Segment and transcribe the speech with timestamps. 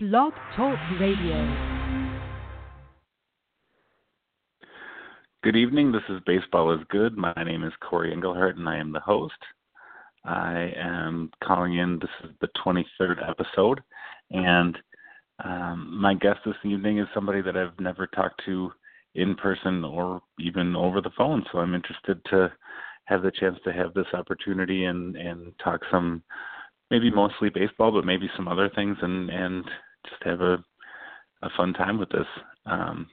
[0.00, 1.82] Blog Talk Radio.
[5.42, 5.90] Good evening.
[5.90, 7.16] This is Baseball is Good.
[7.16, 9.34] My name is Corey Engelhart, and I am the host.
[10.24, 11.98] I am calling in.
[11.98, 13.80] This is the 23rd episode,
[14.30, 14.78] and
[15.42, 18.70] um, my guest this evening is somebody that I've never talked to
[19.16, 21.44] in person or even over the phone.
[21.50, 22.52] So I'm interested to
[23.06, 26.22] have the chance to have this opportunity and and talk some,
[26.88, 29.64] maybe mostly baseball, but maybe some other things, and and
[30.08, 30.64] just have a
[31.42, 32.26] a fun time with this.
[32.66, 33.06] Um,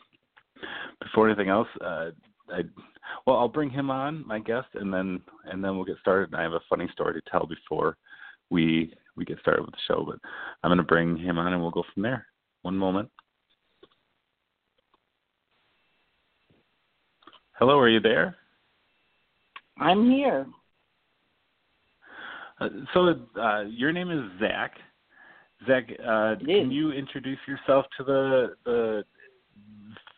[1.02, 2.10] before anything else, uh,
[2.50, 2.62] I
[3.26, 6.34] well, I'll bring him on, my guest, and then and then we'll get started.
[6.34, 7.98] I have a funny story to tell before
[8.50, 10.20] we we get started with the show, but
[10.64, 12.26] I'm going to bring him on and we'll go from there.
[12.64, 13.10] One moment.
[17.54, 18.36] Hello, are you there?
[19.80, 20.46] I'm here.
[22.60, 24.74] Uh, so uh, your name is Zach.
[25.68, 29.04] Zach, uh, can you introduce yourself to the the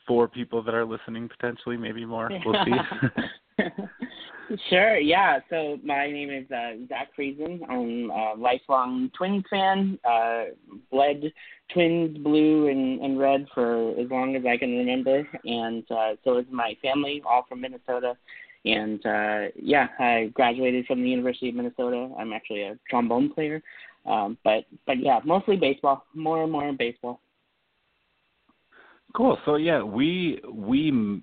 [0.07, 2.31] four people that are listening, potentially, maybe more?
[2.45, 3.63] We'll see.
[4.69, 4.97] sure.
[4.97, 5.39] Yeah.
[5.49, 7.59] So my name is uh, Zach Friesen.
[7.69, 9.99] I'm a lifelong Twins fan.
[10.09, 10.45] Uh,
[10.91, 11.31] bled
[11.73, 16.37] Twins blue and, and red for as long as I can remember, and uh, so
[16.37, 18.15] is my family, all from Minnesota.
[18.65, 22.09] And uh, yeah, I graduated from the University of Minnesota.
[22.17, 23.61] I'm actually a trombone player.
[24.07, 26.05] Um, but but yeah, mostly baseball.
[26.13, 27.19] More and more in baseball.
[29.15, 29.37] Cool.
[29.45, 31.21] So yeah, we we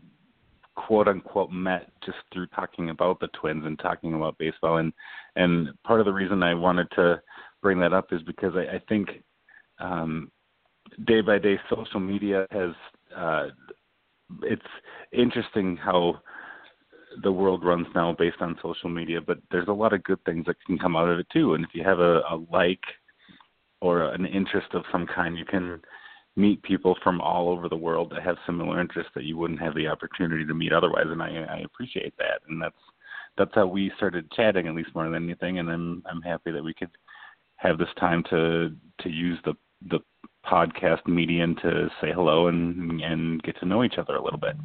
[0.75, 4.93] quote unquote met just through talking about the Twins and talking about baseball, and
[5.37, 7.21] and part of the reason I wanted to
[7.63, 9.09] bring that up is because I, I think
[9.79, 10.31] um,
[11.07, 12.73] day by day social media has
[13.17, 13.47] uh,
[14.43, 14.63] it's
[15.13, 16.21] interesting how
[17.23, 20.47] the world runs now based on social media, but there's a lot of good things
[20.47, 21.55] that can come out of it too.
[21.55, 22.83] And if you have a, a like
[23.81, 25.81] or an interest of some kind, you can
[26.37, 29.75] meet people from all over the world that have similar interests that you wouldn't have
[29.75, 31.07] the opportunity to meet otherwise.
[31.09, 32.41] And I, I appreciate that.
[32.49, 32.75] And that's
[33.37, 35.59] that's how we started chatting, at least more than anything.
[35.59, 36.91] And I'm I'm happy that we could
[37.57, 39.55] have this time to to use the
[39.91, 40.01] the
[40.45, 44.57] podcast medium to say hello and and get to know each other a little bit.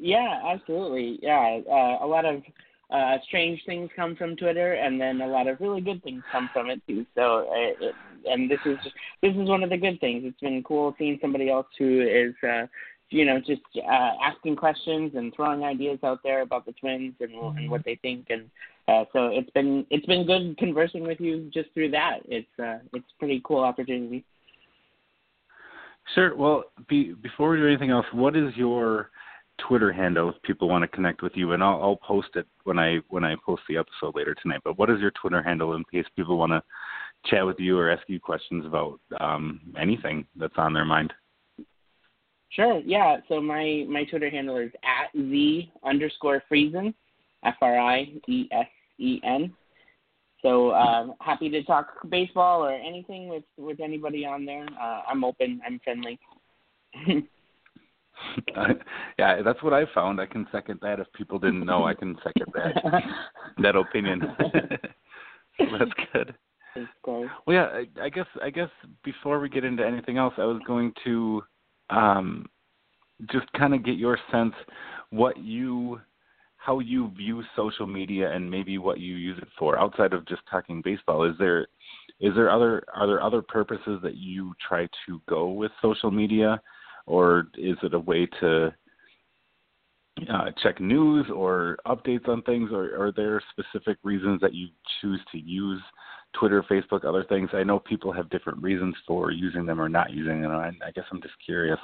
[0.00, 1.18] Yeah, absolutely.
[1.22, 2.42] Yeah, uh, a lot of
[2.90, 6.48] uh, strange things come from Twitter, and then a lot of really good things come
[6.52, 7.04] from it too.
[7.14, 7.94] So, uh, it,
[8.24, 8.78] and this is
[9.22, 10.22] this is one of the good things.
[10.24, 12.66] It's been cool seeing somebody else who is, uh,
[13.10, 17.32] you know, just uh, asking questions and throwing ideas out there about the twins and,
[17.32, 18.28] and what they think.
[18.30, 18.50] And
[18.88, 22.20] uh, so it's been it's been good conversing with you just through that.
[22.24, 24.24] It's uh, it's a pretty cool opportunity.
[26.14, 26.34] Sure.
[26.34, 29.10] Well, be, before we do anything else, what is your
[29.66, 32.78] Twitter handle if people want to connect with you, and I'll, I'll post it when
[32.78, 34.60] I when I post the episode later tonight.
[34.64, 36.62] But what is your Twitter handle in case people want to
[37.26, 41.12] chat with you or ask you questions about um, anything that's on their mind?
[42.50, 42.80] Sure.
[42.84, 43.18] Yeah.
[43.28, 46.94] So my my Twitter handle is at z underscore Friesen,
[47.44, 48.66] F R I E S
[48.98, 49.52] E N.
[50.42, 54.66] So uh, happy to talk baseball or anything with with anybody on there.
[54.80, 55.60] Uh, I'm open.
[55.66, 56.18] I'm friendly.
[59.18, 60.20] yeah, that's what I found.
[60.20, 61.00] I can second that.
[61.00, 63.02] If people didn't know, I can second that
[63.62, 64.22] that opinion.
[65.58, 66.34] so that's good.
[67.46, 68.70] Well, yeah, I, I guess I guess
[69.04, 71.42] before we get into anything else, I was going to
[71.90, 72.46] um,
[73.30, 74.54] just kind of get your sense
[75.10, 76.00] what you
[76.56, 80.42] how you view social media and maybe what you use it for outside of just
[80.50, 81.24] talking baseball.
[81.24, 81.66] Is there
[82.20, 86.60] is there other are there other purposes that you try to go with social media?
[87.10, 88.72] Or is it a way to
[90.32, 94.68] uh, check news or updates on things, or are there specific reasons that you
[95.00, 95.80] choose to use
[96.38, 97.50] Twitter, Facebook, other things?
[97.52, 100.52] I know people have different reasons for using them or not using them.
[100.52, 101.78] I, I guess I'm just curious.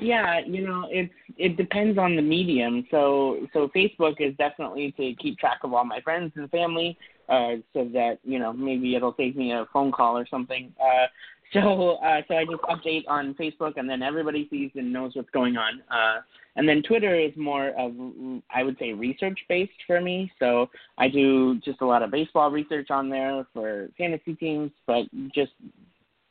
[0.00, 2.86] Yeah, you know, it's it depends on the medium.
[2.90, 6.98] So so Facebook is definitely to keep track of all my friends and family,
[7.28, 10.72] uh, so that you know maybe it'll save me a phone call or something.
[10.80, 11.06] Uh,
[11.54, 15.30] so uh, so I just update on Facebook, and then everybody sees and knows what's
[15.30, 15.82] going on.
[15.90, 16.20] Uh,
[16.56, 17.92] and then Twitter is more of
[18.54, 20.30] I would say research based for me.
[20.38, 25.04] So I do just a lot of baseball research on there for fantasy teams, but
[25.34, 25.52] just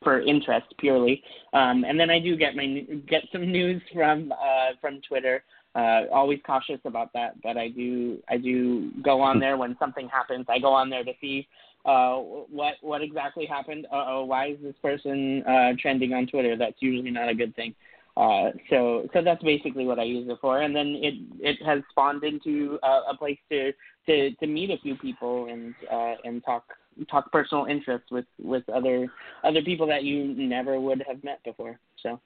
[0.04, 1.24] for interest purely.
[1.54, 5.44] Um, and then I do get my get some news from uh, from Twitter.
[5.76, 10.08] Uh, always cautious about that, but I do I do go on there when something
[10.10, 10.46] happens.
[10.50, 11.48] I go on there to see
[11.86, 13.86] uh, what what exactly happened.
[13.92, 16.56] Uh oh, why is this person uh, trending on Twitter?
[16.58, 17.74] That's usually not a good thing.
[18.18, 21.82] Uh, so so that's basically what I use it for, and then it it has
[21.90, 23.72] spawned into uh, a place to
[24.08, 26.66] to to meet a few people and uh, and talk
[27.10, 29.08] talk personal interests with with other
[29.44, 31.80] other people that you never would have met before.
[32.04, 32.20] So.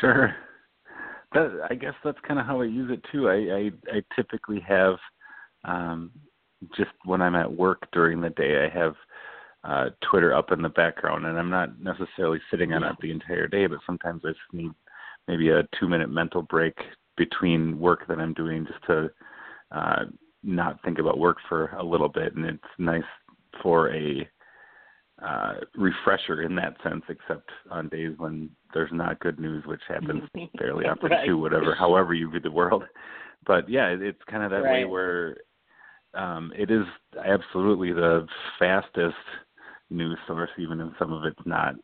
[0.00, 0.34] Sure.
[1.32, 3.28] That, I guess that's kind of how I use it too.
[3.28, 4.96] I I, I typically have
[5.64, 6.10] um,
[6.76, 8.94] just when I'm at work during the day, I have
[9.64, 13.48] uh, Twitter up in the background, and I'm not necessarily sitting on it the entire
[13.48, 14.70] day, but sometimes I just need
[15.28, 16.76] maybe a two minute mental break
[17.16, 19.10] between work that I'm doing just to
[19.72, 20.04] uh,
[20.42, 23.02] not think about work for a little bit, and it's nice
[23.62, 24.28] for a
[25.24, 30.22] uh, refresher in that sense, except on days when there's not good news, which happens
[30.58, 31.26] fairly often right.
[31.26, 31.38] too.
[31.38, 32.84] Whatever, however you view the world,
[33.46, 34.72] but yeah, it's kind of that right.
[34.72, 35.38] way where
[36.16, 36.84] um, it is
[37.24, 38.26] absolutely the
[38.58, 39.16] fastest
[39.90, 41.74] news source, even if some of it's not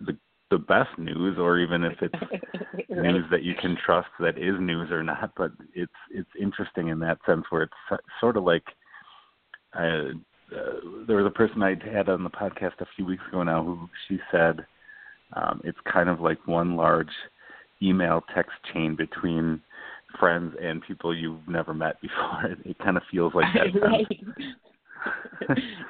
[0.00, 0.16] the
[0.50, 2.14] the best news, or even if it's
[2.88, 2.90] right.
[2.90, 5.32] news that you can trust that is news or not.
[5.36, 8.64] But it's it's interesting in that sense where it's sort of like.
[9.78, 10.10] Uh,
[10.50, 13.62] uh, there was a person I had on the podcast a few weeks ago now
[13.62, 14.64] who she said
[15.34, 17.10] um, it's kind of like one large
[17.82, 19.60] email text chain between
[20.18, 22.44] friends and people you've never met before.
[22.44, 23.80] It, it kind of feels like that.
[23.82, 24.06] right.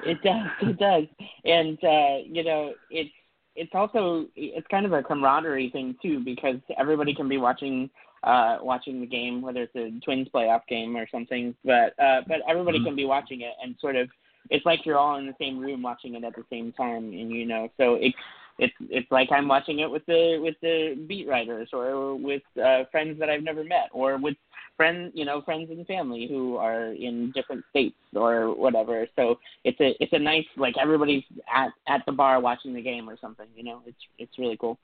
[0.05, 0.49] it does.
[0.61, 1.03] It does.
[1.45, 3.11] And uh, you know, it's
[3.55, 7.89] it's also it's kind of a camaraderie thing too because everybody can be watching
[8.23, 12.37] uh watching the game whether it's a twins playoff game or something but uh but
[12.49, 12.87] everybody mm-hmm.
[12.87, 14.09] can be watching it and sort of
[14.49, 17.31] it's like you're all in the same room watching it at the same time and
[17.31, 18.13] you know so it
[18.59, 22.83] it's it's like I'm watching it with the with the beat writers or with uh,
[22.91, 24.35] friends that I've never met or with
[24.77, 29.07] friends you know friends and family who are in different states or whatever.
[29.15, 31.23] So it's a it's a nice like everybody's
[31.53, 33.47] at at the bar watching the game or something.
[33.55, 34.77] You know, it's it's really cool.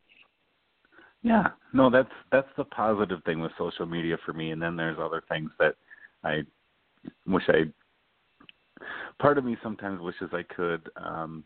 [1.21, 4.51] Yeah, no, that's that's the positive thing with social media for me.
[4.51, 5.75] And then there's other things that
[6.23, 6.43] I
[7.27, 7.63] wish I.
[9.19, 11.43] Part of me sometimes wishes I could um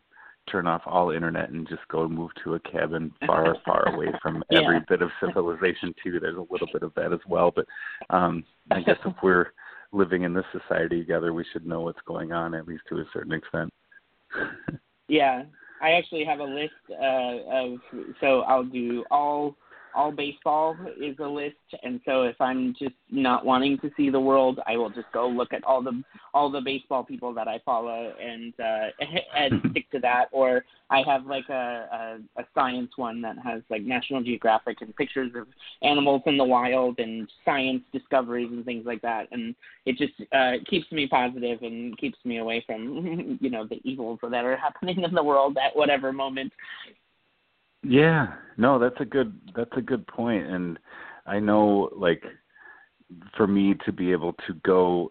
[0.50, 4.42] turn off all internet and just go move to a cabin far, far away from
[4.50, 4.60] yeah.
[4.60, 6.20] every bit of civilization too.
[6.20, 7.52] There's a little bit of that as well.
[7.54, 7.66] But
[8.14, 9.52] um I guess if we're
[9.92, 13.04] living in this society together we should know what's going on at least to a
[13.12, 13.72] certain extent.
[15.08, 15.44] yeah.
[15.82, 17.78] I actually have a list uh of
[18.20, 19.56] so I'll do all
[19.94, 24.20] all baseball is a list and so if i'm just not wanting to see the
[24.20, 26.02] world i will just go look at all the
[26.34, 28.88] all the baseball people that i follow and uh
[29.36, 30.26] and stick to that.
[30.32, 34.94] Or i have like a, a a science one that has like national geographic and
[34.96, 35.46] pictures of
[35.82, 39.28] animals in the wild and science discoveries and things like that.
[39.32, 39.54] And
[39.86, 44.18] it just uh keeps me positive and keeps me away from you know the evils
[44.22, 46.52] that are happening in the world at whatever moment
[47.82, 50.78] yeah, no, that's a good that's a good point, and
[51.26, 52.22] I know like
[53.36, 55.10] for me to be able to go,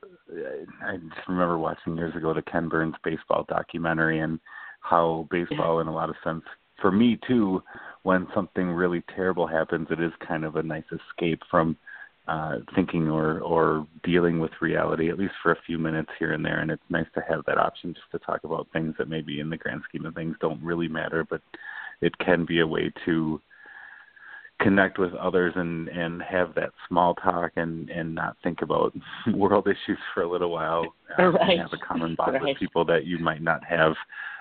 [0.86, 4.40] I just remember watching years ago the Ken Burns baseball documentary and
[4.82, 6.44] how baseball, in a lot of sense,
[6.82, 7.62] for me too,
[8.04, 11.78] when something really terrible happens, it is kind of a nice escape from
[12.28, 16.46] uh thinking or or dealing with reality at least for a few minutes here and
[16.46, 16.60] there.
[16.60, 19.50] And it's nice to have that option just to talk about things that maybe in
[19.50, 21.42] the grand scheme of things don't really matter but
[22.02, 23.42] it can be a way to
[24.60, 28.94] connect with others and and have that small talk and and not think about
[29.34, 30.84] world issues for a little while
[31.18, 31.52] um, right.
[31.52, 32.44] and have a common bond right.
[32.44, 33.94] with people that you might not have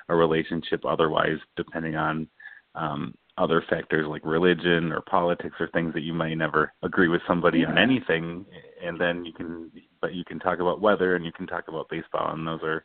[0.08, 2.26] a relationship otherwise depending on
[2.74, 7.22] um other factors like religion or politics or things that you might never agree with
[7.28, 7.68] somebody yeah.
[7.68, 8.44] on anything
[8.84, 11.88] and then you can but you can talk about weather and you can talk about
[11.88, 12.84] baseball and those are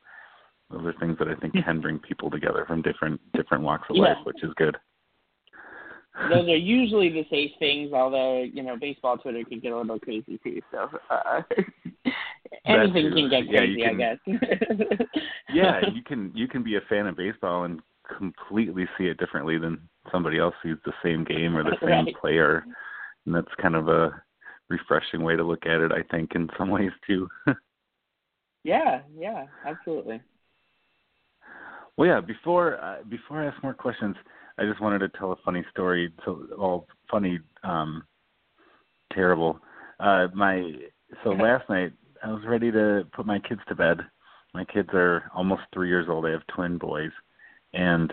[0.73, 3.95] those are things that I think can bring people together from different different walks of
[3.95, 4.03] yeah.
[4.03, 4.75] life, which is good.
[6.29, 9.99] Those are usually the safe things, although you know baseball Twitter can get a little
[9.99, 10.61] crazy too.
[10.71, 11.41] So uh,
[12.65, 15.07] anything can get crazy, yeah, can, I guess.
[15.53, 17.81] yeah, you can you can be a fan of baseball and
[18.17, 19.79] completely see it differently than
[20.11, 22.15] somebody else sees the same game or the same right.
[22.19, 22.65] player,
[23.25, 24.21] and that's kind of a
[24.69, 25.91] refreshing way to look at it.
[25.91, 27.29] I think in some ways too.
[28.63, 30.21] yeah, yeah, absolutely.
[31.97, 32.21] Well, yeah.
[32.21, 34.15] Before uh, before I ask more questions,
[34.57, 36.11] I just wanted to tell a funny story.
[36.25, 38.03] So, all funny, um,
[39.13, 39.59] terrible.
[39.99, 40.73] Uh, my
[41.23, 43.99] so last night I was ready to put my kids to bed.
[44.53, 46.25] My kids are almost three years old.
[46.25, 47.11] I have twin boys,
[47.73, 48.11] and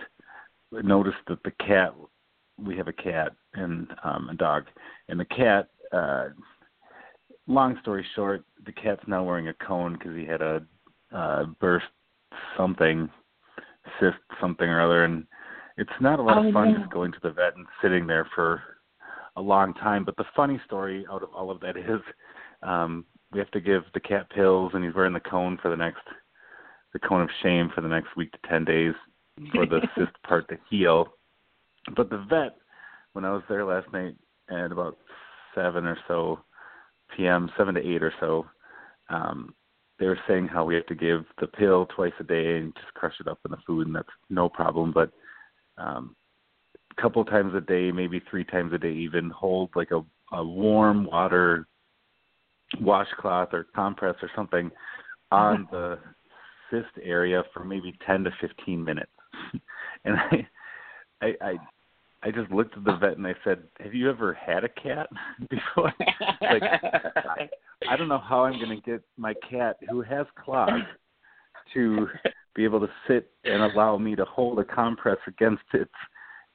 [0.72, 1.94] noticed that the cat.
[2.62, 4.64] We have a cat and um, a dog,
[5.08, 5.70] and the cat.
[5.92, 6.28] Uh,
[7.46, 10.62] long story short, the cat's now wearing a cone because he had a
[11.12, 11.87] uh, burst
[12.56, 13.08] something
[13.99, 15.26] cyst something or other and
[15.76, 16.78] it's not a lot oh, of fun no.
[16.78, 18.62] just going to the vet and sitting there for
[19.37, 22.00] a long time but the funny story out of all of that is
[22.62, 25.76] um we have to give the cat pills and he's wearing the cone for the
[25.76, 26.02] next
[26.92, 28.94] the cone of shame for the next week to ten days
[29.54, 31.08] for the cyst part to heal.
[31.96, 32.56] But the vet,
[33.12, 34.14] when I was there last night
[34.50, 34.99] at about
[35.54, 36.40] seven or so
[37.16, 38.46] p.m., seven to eight or so,
[39.08, 39.54] um,
[40.00, 42.92] they were saying how we have to give the pill twice a day and just
[42.95, 44.92] crush it up in the food, and that's no problem.
[44.92, 45.12] But
[45.76, 46.16] um,
[46.97, 50.02] a couple times a day, maybe three times a day, even hold like a,
[50.35, 51.69] a warm water
[52.80, 54.71] washcloth or compress or something
[55.30, 55.99] on the
[56.71, 59.11] cyst area for maybe 10 to 15 minutes.
[60.04, 60.49] and I,
[61.21, 61.54] I, I,
[62.22, 65.08] I just looked at the vet and I said, "Have you ever had a cat
[65.50, 65.92] before?"
[66.40, 67.48] like, I,
[67.88, 70.82] I don't know how I'm going to get my cat who has claws
[71.74, 72.08] to
[72.54, 75.90] be able to sit and allow me to hold a compress against its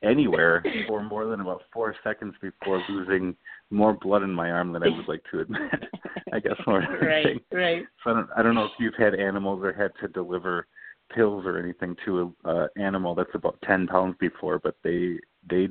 [0.03, 3.35] anywhere for more than about four seconds before losing
[3.71, 5.61] more blood in my arm than I would like to admit.
[6.33, 7.39] I guess more than right, anything.
[7.51, 7.83] right.
[8.03, 10.67] So I don't, I don't know if you've had animals or had to deliver
[11.13, 15.17] pills or anything to a uh, animal that's about ten pounds before, but they
[15.49, 15.69] they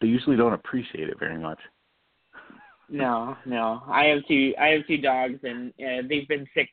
[0.00, 1.58] they usually don't appreciate it very much.
[2.88, 3.82] No, no.
[3.86, 4.54] I have two.
[4.58, 6.68] I have two dogs, and uh, they've been sick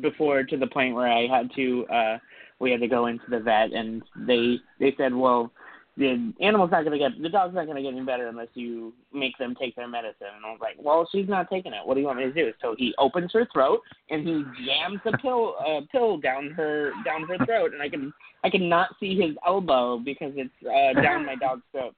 [0.00, 1.86] before to the point where I had to.
[1.86, 2.18] uh
[2.58, 5.52] We had to go into the vet, and they they said, "Well,
[5.96, 8.48] the animal's not going to get the dog's not going to get any better unless
[8.54, 11.84] you make them take their medicine." And I was like, "Well, she's not taking it.
[11.84, 15.00] What do you want me to do?" So he opens her throat and he jams
[15.04, 18.12] the pill uh, pill down her down her throat, and I can
[18.44, 21.94] I can not see his elbow because it's uh, down my dog's throat.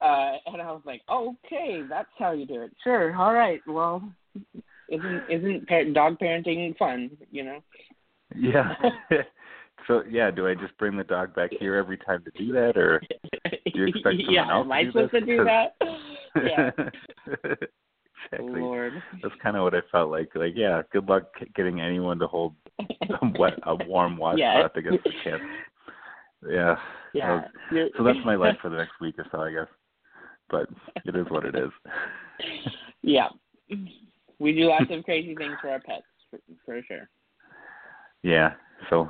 [0.00, 2.72] Uh, and I was like, okay, that's how you do it.
[2.82, 3.60] Sure, all right.
[3.66, 4.02] Well,
[4.88, 7.10] isn't isn't dog parenting fun?
[7.30, 7.60] You know.
[8.34, 8.74] Yeah.
[9.86, 12.76] so yeah, do I just bring the dog back here every time to do that,
[12.76, 13.00] or
[13.50, 15.74] do you expect someone yeah, else am I to do supposed to do that?
[16.36, 16.70] Yeah.
[18.32, 18.60] exactly.
[18.60, 18.92] Lord.
[19.22, 20.30] That's kind of what I felt like.
[20.34, 22.86] Like, yeah, good luck getting anyone to hold a
[23.38, 24.80] wet, a warm washcloth Yeah.
[24.80, 25.40] against the cat.
[26.48, 26.76] Yeah.
[27.12, 27.42] Yeah.
[27.72, 29.66] Well, so that's my life for the next week or so, I guess.
[30.48, 30.68] But
[31.04, 31.70] it is what it is.
[33.02, 33.28] yeah.
[34.38, 37.08] We do lots of crazy things for our pets, for, for sure.
[38.22, 38.52] Yeah.
[38.88, 39.08] So,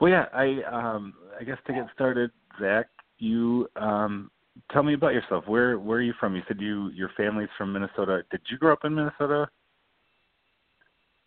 [0.00, 0.26] well, yeah.
[0.32, 2.86] I um, I guess to get started, Zach,
[3.18, 4.30] you um,
[4.72, 5.44] tell me about yourself.
[5.46, 6.36] Where where are you from?
[6.36, 8.22] You said you your family's from Minnesota.
[8.30, 9.48] Did you grow up in Minnesota?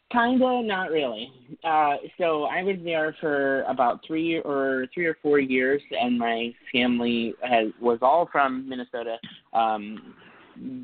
[0.10, 1.30] Kinda, not really.
[1.66, 6.54] Uh, so I was there for about three or three or four years, and my
[6.72, 9.18] family has was all from Minnesota,
[9.52, 10.14] um,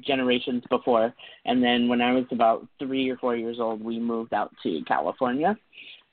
[0.05, 1.13] generations before.
[1.45, 4.81] And then when I was about three or four years old, we moved out to
[4.85, 5.57] California,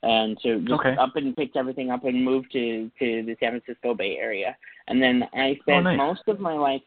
[0.03, 0.95] and so just Okay.
[0.97, 4.55] up and picked everything up and moved to to the San Francisco Bay Area.
[4.87, 5.97] And then I spent nice.
[5.97, 6.81] most of my life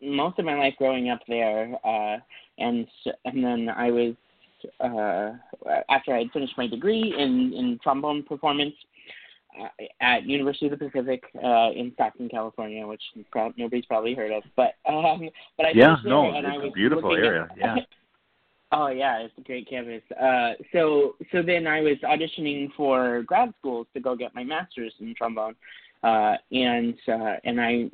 [0.00, 2.18] most of my life growing up there, uh,
[2.58, 4.14] and s- and then I was
[4.80, 5.32] uh,
[5.88, 8.74] after I had finished my degree in, in trombone performance
[9.60, 9.68] uh,
[10.00, 13.02] at University of the Pacific uh, in Stockton, California, which
[13.56, 14.42] nobody's probably heard of.
[14.56, 17.76] But um, but I Yeah, no, it's a beautiful area, At, yeah.
[18.72, 20.02] oh yeah, it's a great campus.
[20.20, 24.94] Uh, so so then I was auditioning for grad schools to go get my master's
[25.00, 25.54] in trombone.
[26.02, 27.88] Uh, and uh, and I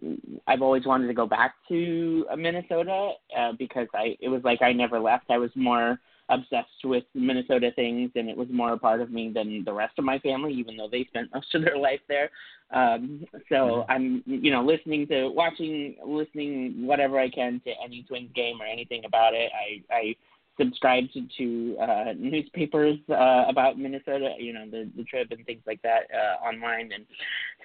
[0.46, 4.62] I've always wanted to go back to uh, Minnesota uh, because I it was like
[4.62, 5.26] I never left.
[5.30, 9.30] I was more obsessed with Minnesota things, and it was more a part of me
[9.34, 12.30] than the rest of my family, even though they spent most of their life there.
[12.70, 18.30] Um, so I'm, you know, listening to, watching, listening whatever I can to any Twins
[18.34, 19.50] game or anything about it.
[19.54, 20.16] I, I
[20.58, 25.62] subscribe to, to uh, newspapers uh, about Minnesota, you know, the the Strib and things
[25.66, 27.04] like that uh, online, and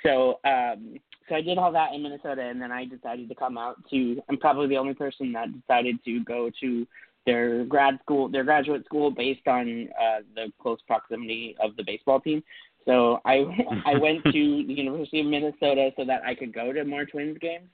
[0.04, 3.58] so um, so I did all that in Minnesota, and then I decided to come
[3.58, 4.22] out to.
[4.30, 6.88] I'm probably the only person that decided to go to
[7.26, 12.20] their grad school, their graduate school, based on uh, the close proximity of the baseball
[12.20, 12.44] team.
[12.86, 13.46] So I
[13.86, 17.38] I went to the University of Minnesota so that I could go to more Twins
[17.40, 17.70] games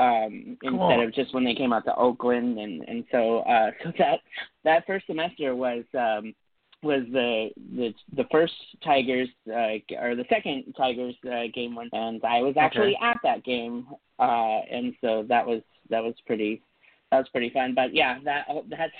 [0.00, 0.90] um, Cool.
[0.90, 4.20] instead of just when they came out to Oakland, and and so uh, so that
[4.64, 5.84] that first semester was.
[5.98, 6.34] Um,
[6.82, 12.24] was the the the first Tigers uh, or the second Tigers uh, game one, and
[12.24, 13.86] I was actually at that game,
[14.18, 16.62] uh, and so that was that was pretty
[17.10, 17.74] that was pretty fun.
[17.74, 18.92] But yeah, that that's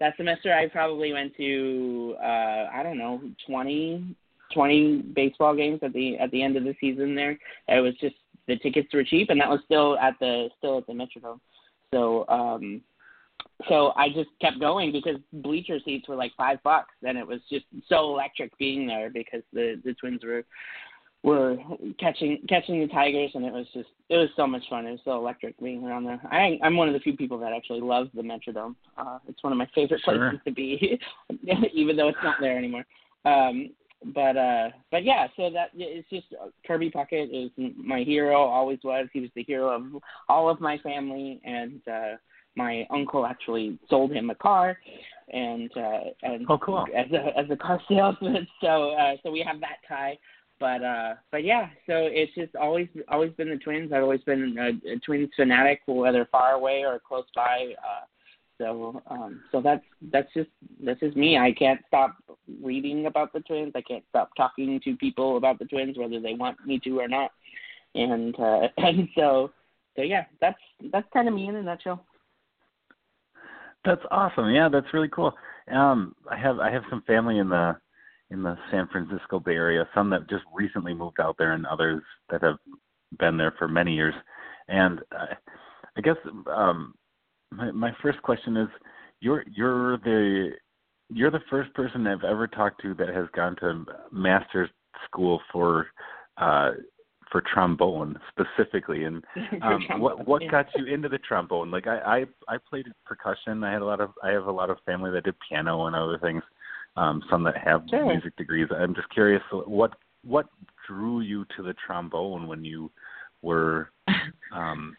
[0.00, 4.16] that semester I probably went to uh, I don't know twenty
[4.52, 7.14] twenty baseball games at the at the end of the season.
[7.14, 7.38] There,
[7.68, 8.16] it was just
[8.48, 11.40] the tickets were cheap, and that was still at the still at the Metrodome.
[11.94, 12.82] So um,
[13.68, 17.40] so I just kept going because bleacher seats were like five bucks, and it was
[17.50, 20.44] just so electric being there because the the Twins were
[21.22, 21.56] were
[21.98, 24.86] catching catching the Tigers, and it was just it was so much fun.
[24.86, 26.20] It was so electric being around there.
[26.30, 28.76] I I'm one of the few people that actually loves the Metrodome.
[28.96, 30.30] Uh, it's one of my favorite Sure.
[30.30, 30.98] places to be,
[31.74, 32.86] even though it's not there anymore.
[33.24, 33.70] Um,
[34.04, 35.26] but uh, but yeah.
[35.36, 38.36] So that it's just uh, Kirby Puckett is my hero.
[38.42, 39.08] Always was.
[39.12, 42.16] He was the hero of all of my family, and uh,
[42.56, 44.78] my uncle actually sold him a car,
[45.32, 46.86] and uh, and oh, cool.
[46.96, 48.46] as a as a car salesman.
[48.60, 50.18] So uh, so we have that tie.
[50.60, 53.92] But uh, but yeah, so it's just always always been the Twins.
[53.92, 57.74] I've always been a, a Twins fanatic, whether far away or close by.
[57.78, 58.04] Uh,
[58.58, 60.50] so um, so that's that's just
[60.84, 61.38] that's just me.
[61.38, 62.16] I can't stop
[62.62, 63.72] reading about the Twins.
[63.74, 67.08] I can't stop talking to people about the Twins, whether they want me to or
[67.08, 67.30] not.
[67.94, 69.52] And uh, and so
[69.96, 70.58] so yeah, that's
[70.92, 72.04] that's kind of me in a nutshell.
[73.84, 74.50] That's awesome.
[74.50, 75.32] Yeah, that's really cool.
[75.72, 77.76] Um, I have I have some family in the
[78.30, 82.02] in the San Francisco Bay Area, some that just recently moved out there, and others
[82.30, 82.58] that have
[83.18, 84.14] been there for many years.
[84.68, 85.34] And uh,
[85.96, 86.16] I guess
[86.54, 86.94] um,
[87.52, 88.68] my my first question is,
[89.20, 90.52] you're you're the
[91.10, 94.70] you're the first person I've ever talked to that has gone to master's
[95.06, 95.86] school for
[96.36, 96.72] uh,
[97.30, 99.24] for trombone specifically and
[99.62, 100.50] um trombone, what what yeah.
[100.50, 104.00] got you into the trombone like i i i played percussion i had a lot
[104.00, 106.42] of i have a lot of family that did piano and other things
[106.96, 108.06] um some that have sure.
[108.06, 109.92] music degrees i'm just curious what
[110.24, 110.46] what
[110.86, 112.90] drew you to the trombone when you
[113.42, 113.90] were
[114.54, 114.96] um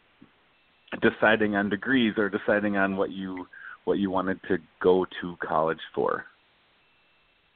[1.01, 3.47] deciding on degrees or deciding on what you
[3.85, 6.25] what you wanted to go to college for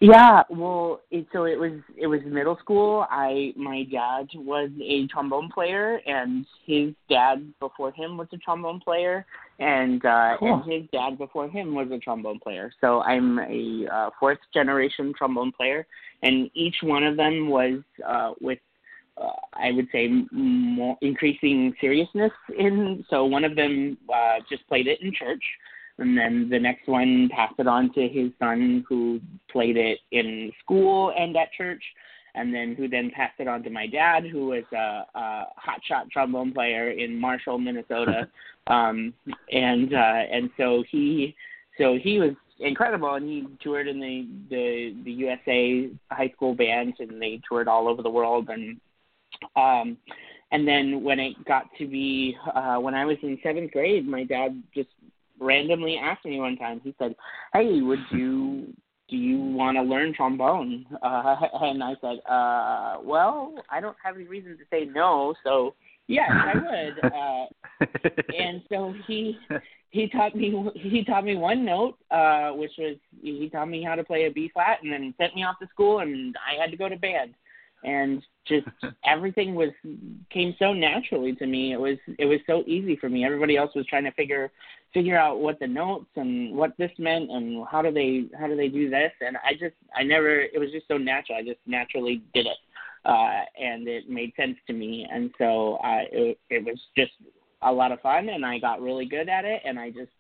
[0.04, 3.06] yeah, well, it, so it was it was middle school.
[3.10, 8.82] I my dad was a trombone player, and his dad before him was a trombone
[8.82, 9.26] player,
[9.60, 10.56] and uh, cool.
[10.56, 12.70] and his dad before him was a trombone player.
[12.82, 15.88] So I'm a uh, fourth generation trombone player,
[16.22, 18.60] and each one of them was uh, with
[19.22, 23.06] uh, I would say more increasing seriousness in.
[23.10, 25.44] So one of them uh, just played it in church
[25.98, 29.20] and then the next one passed it on to his son who
[29.52, 31.84] played it in school and at church
[32.36, 36.10] and then who then passed it on to my dad who was a, a hotshot
[36.12, 38.28] trombone player in marshall minnesota
[38.68, 39.14] um
[39.52, 41.36] and uh and so he
[41.78, 46.96] so he was incredible and he toured in the the the usa high school bands
[47.00, 48.80] and they toured all over the world and
[49.56, 49.98] um
[50.52, 54.24] and then when it got to be uh when i was in seventh grade my
[54.24, 54.90] dad just
[55.40, 56.82] randomly asked me one time.
[56.84, 57.16] He said,
[57.54, 58.74] "Hey, would you
[59.10, 64.16] do you want to learn trombone?" Uh, and I said, uh, "Well, I don't have
[64.16, 65.76] any reason to say no, so
[66.08, 67.46] yes, I would." Uh,
[68.38, 69.38] and so he
[69.90, 73.96] he taught me he taught me one note, uh, which was he taught me how
[73.96, 76.72] to play a B flat, and then sent me off to school, and I had
[76.72, 77.34] to go to band
[77.84, 78.68] and just
[79.06, 79.70] everything was
[80.30, 81.74] came so naturally to me.
[81.74, 83.26] It was it was so easy for me.
[83.26, 84.52] Everybody else was trying to figure
[84.94, 88.56] figure out what the notes and what this meant and how do they how do
[88.56, 89.12] they do this?
[89.22, 91.38] And i just i never it was just so natural.
[91.38, 92.58] I just naturally did it
[93.06, 95.08] uh and it made sense to me.
[95.12, 97.14] And so uh it, it was just
[97.62, 100.12] a lot of fun and i got really good at it and i just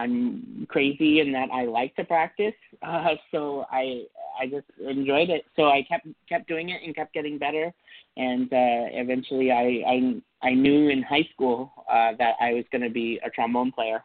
[0.00, 2.54] I'm crazy in that I like to practice.
[2.82, 4.04] Uh, so I
[4.40, 5.44] I just enjoyed it.
[5.54, 7.72] So I kept kept doing it and kept getting better.
[8.16, 12.82] And uh, eventually, I, I I knew in high school uh, that I was going
[12.82, 14.02] to be a trombone player.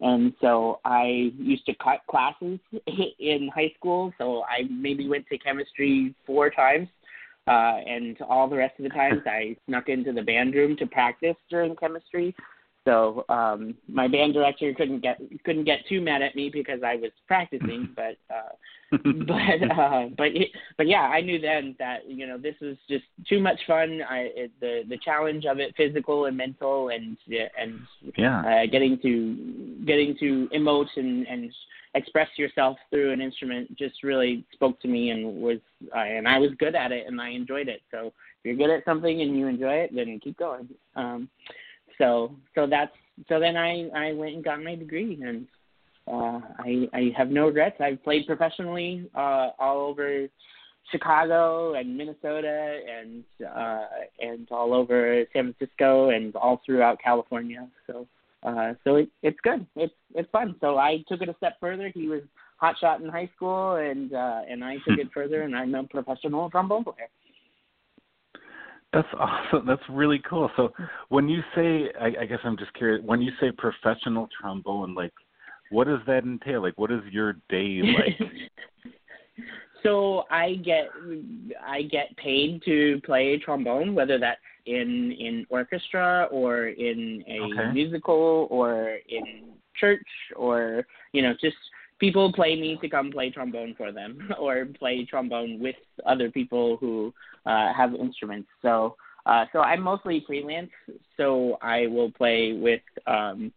[0.00, 2.58] And so I used to cut classes
[3.18, 4.12] in high school.
[4.18, 6.88] So I maybe went to chemistry four times.
[7.46, 10.86] Uh, and all the rest of the times I snuck into the band room to
[10.86, 12.34] practice during chemistry.
[12.88, 16.96] So um, my band director couldn't get couldn't get too mad at me because I
[16.96, 18.96] was practicing, but uh,
[19.26, 20.28] but uh, but
[20.78, 24.00] but yeah, I knew then that you know this was just too much fun.
[24.08, 27.80] I it, the the challenge of it, physical and mental, and and
[28.16, 31.52] yeah, uh, getting to getting to emote and and
[31.94, 35.58] express yourself through an instrument just really spoke to me and was
[35.94, 37.82] uh, and I was good at it and I enjoyed it.
[37.90, 38.12] So if
[38.44, 40.70] you're good at something and you enjoy it, then keep going.
[40.96, 41.28] Um,
[41.98, 42.92] so so that's
[43.28, 45.46] so then I I went and got my degree and
[46.06, 47.76] uh, I I have no regrets.
[47.80, 50.28] I've played professionally uh, all over
[50.90, 53.86] Chicago and Minnesota and uh,
[54.20, 57.68] and all over San Francisco and all throughout California.
[57.86, 58.06] So
[58.42, 59.66] uh, so it, it's good.
[59.76, 60.54] It's it's fun.
[60.60, 61.90] So I took it a step further.
[61.92, 62.22] He was
[62.56, 65.84] hot shot in high school and uh, and I took it further and I'm a
[65.84, 67.08] professional trombone player.
[68.92, 69.66] That's awesome.
[69.66, 70.50] That's really cool.
[70.56, 70.72] So
[71.08, 75.12] when you say, I, I guess I'm just curious, when you say professional trombone, like,
[75.70, 76.62] what does that entail?
[76.62, 77.82] Like, what is your day
[78.18, 78.30] like?
[79.82, 80.88] so I get
[81.66, 87.72] I get paid to play trombone, whether that's in in orchestra or in a okay.
[87.72, 89.44] musical or in
[89.78, 91.56] church or you know just
[91.98, 96.76] people play me to come play trombone for them or play trombone with other people
[96.78, 97.12] who
[97.46, 98.48] uh, have instruments.
[98.62, 100.70] So uh, so I'm mostly freelance.
[101.16, 103.52] So I will play with um,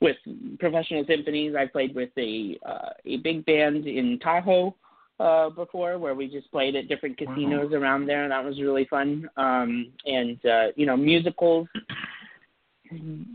[0.00, 0.16] with
[0.58, 1.54] professional symphonies.
[1.58, 4.74] I played with a uh, a big band in Tahoe
[5.18, 7.78] uh, before, where we just played at different casinos wow.
[7.78, 9.28] around there, and that was really fun.
[9.36, 11.66] Um, and uh, you know, musicals,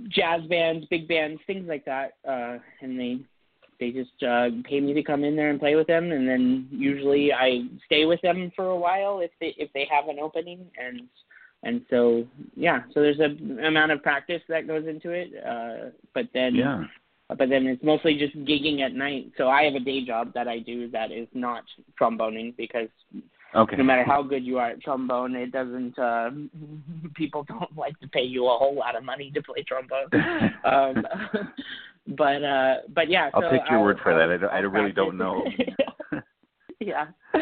[0.08, 2.14] jazz bands, big bands, things like that.
[2.28, 3.20] Uh, and they
[3.80, 6.68] they just uh, pay me to come in there and play with them, and then
[6.72, 10.66] usually I stay with them for a while if they if they have an opening,
[10.78, 11.02] and
[11.64, 16.26] and so yeah, so there's a amount of practice that goes into it, uh, but
[16.34, 16.84] then yeah.
[17.28, 19.32] But then it's mostly just gigging at night.
[19.36, 21.64] So I have a day job that I do that is not
[22.00, 22.90] tromboning because
[23.56, 23.78] Okay.
[23.78, 25.98] No matter how good you are at trombone, it doesn't.
[25.98, 26.32] Uh,
[27.16, 30.10] people don't like to pay you a whole lot of money to play trombone.
[30.66, 31.06] um,
[32.08, 33.30] but uh, but yeah.
[33.34, 34.30] I'll so take your I'll, word for that.
[34.30, 35.44] I, don't, I really don't know.
[36.80, 37.08] yeah,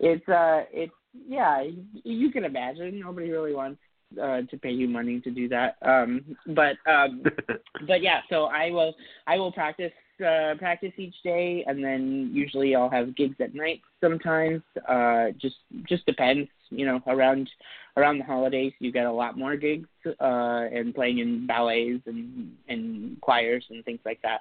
[0.00, 0.92] it's uh, it's
[1.26, 1.62] yeah.
[2.04, 3.80] You can imagine nobody really wants
[4.20, 5.76] uh, to pay you money to do that.
[5.82, 7.22] Um, but um,
[7.86, 8.94] but yeah, so I will
[9.26, 13.82] I will practice uh, practice each day, and then usually I'll have gigs at night
[14.00, 14.62] sometimes.
[14.88, 15.56] Uh, just
[15.88, 17.00] just depends, you know.
[17.06, 17.48] Around
[17.96, 19.88] around the holidays, you get a lot more gigs
[20.20, 24.40] uh, and playing in ballets and and choirs and things like that.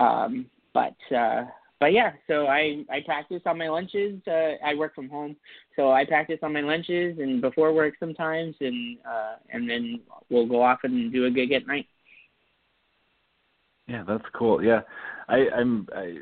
[0.00, 1.44] Um, but uh,
[1.80, 4.20] but yeah, so I I practice on my lunches.
[4.26, 5.36] Uh, I work from home,
[5.76, 10.46] so I practice on my lunches and before work sometimes, and uh, and then we'll
[10.46, 11.86] go off and do a gig at night.
[13.86, 14.62] Yeah, that's cool.
[14.62, 14.80] Yeah,
[15.28, 15.88] I, I'm.
[15.94, 16.14] I,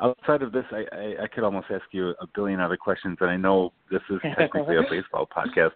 [0.00, 3.30] outside of this, I, I, I could almost ask you a billion other questions, and
[3.30, 5.72] I know this is technically a baseball podcast.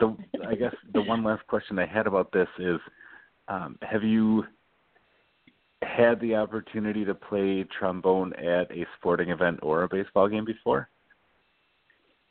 [0.00, 0.16] The
[0.48, 2.80] I guess the one last question I had about this is,
[3.46, 4.44] um, have you
[5.84, 10.88] had the opportunity to play trombone at a sporting event or a baseball game before?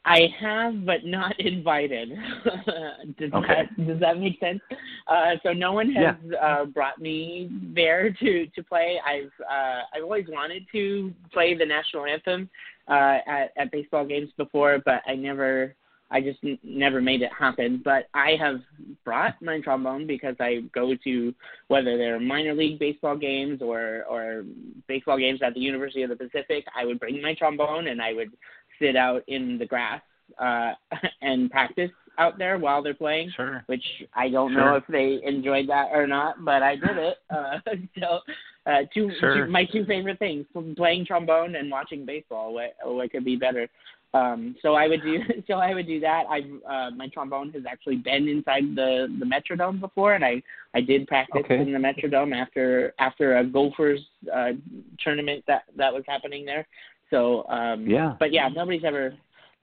[0.05, 2.09] I have, but not invited.
[3.19, 3.69] does okay.
[3.77, 4.59] that does that make sense?
[5.07, 6.37] Uh, so no one has yeah.
[6.37, 8.99] uh, brought me there to to play.
[9.05, 12.49] I've uh, I've always wanted to play the national anthem
[12.87, 15.75] uh, at at baseball games before, but I never
[16.13, 17.81] I just n- never made it happen.
[17.83, 18.61] But I have
[19.03, 21.33] brought my trombone because I go to
[21.67, 24.43] whether they're minor league baseball games or or
[24.87, 26.65] baseball games at the University of the Pacific.
[26.75, 28.31] I would bring my trombone and I would
[28.79, 30.01] sit out in the grass
[30.39, 30.73] uh,
[31.21, 33.31] and practice out there while they're playing.
[33.35, 33.63] Sure.
[33.65, 34.61] Which I don't sure.
[34.61, 37.17] know if they enjoyed that or not, but I did it.
[37.33, 37.57] Uh,
[37.99, 38.19] so
[38.67, 39.45] uh, two, sure.
[39.45, 40.45] two my two favorite things:
[40.77, 42.53] playing trombone and watching baseball.
[42.53, 43.67] What what could be better?
[44.13, 46.23] Um, so I would do so I would do that.
[46.29, 50.41] I've uh, my trombone has actually been inside the the Metrodome before, and I
[50.73, 51.59] I did practice okay.
[51.59, 54.01] in the Metrodome after after a Gophers
[54.33, 54.51] uh,
[54.99, 56.67] tournament that that was happening there.
[57.09, 59.13] So um, yeah, but yeah, nobody's ever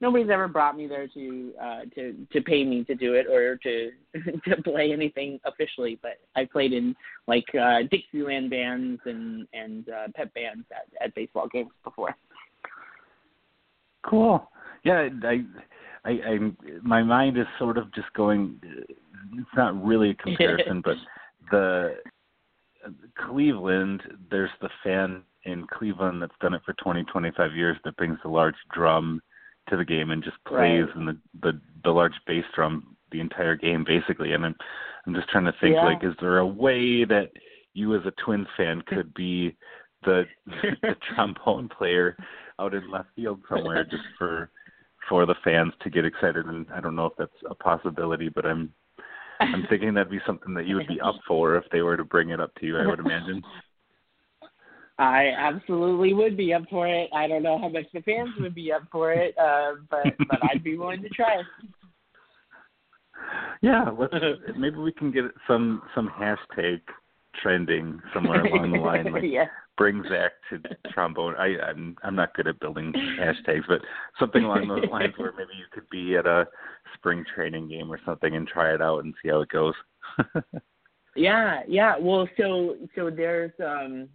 [0.00, 3.56] nobody's ever brought me there to uh, to to pay me to do it or
[3.56, 3.90] to
[4.48, 5.98] to play anything officially.
[6.02, 6.96] But I played in
[7.28, 12.16] like uh, Dixieland bands and and uh, pep bands at, at baseball games before.
[14.04, 14.48] Cool.
[14.84, 15.44] Yeah, I,
[16.04, 16.38] I, I,
[16.82, 18.60] my mind is sort of just going.
[19.32, 20.96] It's not really a comparison, but
[21.50, 21.96] the
[23.26, 24.02] Cleveland.
[24.30, 28.28] There's the fan in Cleveland that's done it for 20, 25 years that brings the
[28.30, 29.20] large drum
[29.68, 30.96] to the game and just plays right.
[30.96, 34.32] and the the the large bass drum the entire game basically.
[34.32, 34.54] And I'm
[35.06, 35.84] I'm just trying to think yeah.
[35.84, 37.30] like, is there a way that
[37.74, 39.56] you as a Twins fan could be
[40.04, 40.24] the
[40.82, 42.16] the trombone player
[42.60, 44.50] out in left field somewhere just for
[45.08, 48.46] for the fans to get excited and I don't know if that's a possibility but
[48.46, 48.72] I'm
[49.40, 52.04] I'm thinking that'd be something that you would be up for if they were to
[52.04, 53.42] bring it up to you I would imagine
[55.00, 57.08] I absolutely would be up for it.
[57.14, 60.38] I don't know how much the fans would be up for it, uh, but but
[60.42, 61.40] I'd be willing to try.
[63.62, 64.12] Yeah, let's,
[64.58, 66.80] maybe we can get some some hashtag
[67.42, 69.46] trending somewhere along the line, like yeah.
[69.76, 70.60] bring Zach to
[70.92, 71.34] trombone.
[71.36, 73.80] I, I'm I'm not good at building hashtags, but
[74.18, 76.46] something along those lines where maybe you could be at a
[76.94, 79.74] spring training game or something and try it out and see how it goes.
[81.16, 81.96] Yeah, yeah.
[81.98, 84.08] Well, so so there's um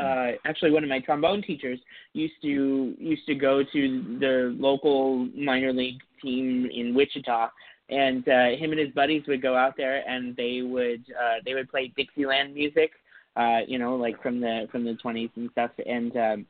[0.00, 1.78] uh actually one of my trombone teachers
[2.14, 7.50] used to used to go to the local minor league team in Wichita
[7.90, 11.54] and uh him and his buddies would go out there and they would uh they
[11.54, 12.92] would play Dixieland music
[13.36, 15.70] uh you know like from the from the 20s and stuff.
[15.86, 16.46] And um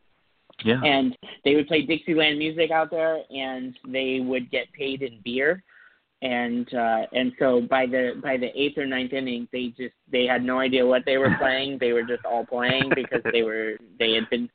[0.65, 0.81] yeah.
[0.83, 5.63] and they would play Dixieland music out there and they would get paid in beer.
[6.23, 10.25] And uh and so by the by the eighth or ninth inning they just they
[10.25, 11.79] had no idea what they were playing.
[11.79, 14.51] They were just all playing because they were they had been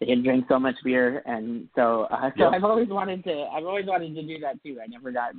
[0.00, 2.52] they had drank so much beer, and so uh, so Yep.
[2.54, 4.78] I've always wanted to I've always wanted to do that too.
[4.82, 5.32] I never got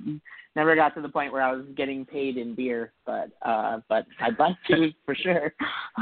[0.56, 4.06] never got to the point where I was getting paid in beer, but uh, but
[4.22, 5.54] I'd like to for sure.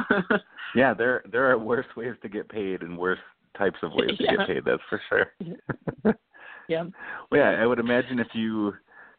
[0.75, 3.19] Yeah, there there are worse ways to get paid and worse
[3.57, 4.65] types of ways to get paid.
[4.65, 5.31] That's for sure.
[6.67, 6.83] yeah.
[7.31, 8.73] Well, yeah, I would imagine if you,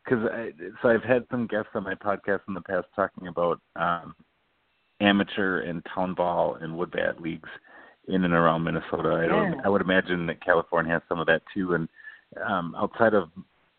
[0.04, 0.50] because I
[0.82, 4.14] so I've had some guests on my podcast in the past talking about um,
[5.00, 7.48] amateur and town ball and wood bat leagues
[8.08, 9.20] in and around Minnesota.
[9.22, 9.52] I don't.
[9.52, 9.60] Yeah.
[9.64, 11.74] I would imagine that California has some of that too.
[11.74, 11.88] And
[12.46, 13.28] um, outside of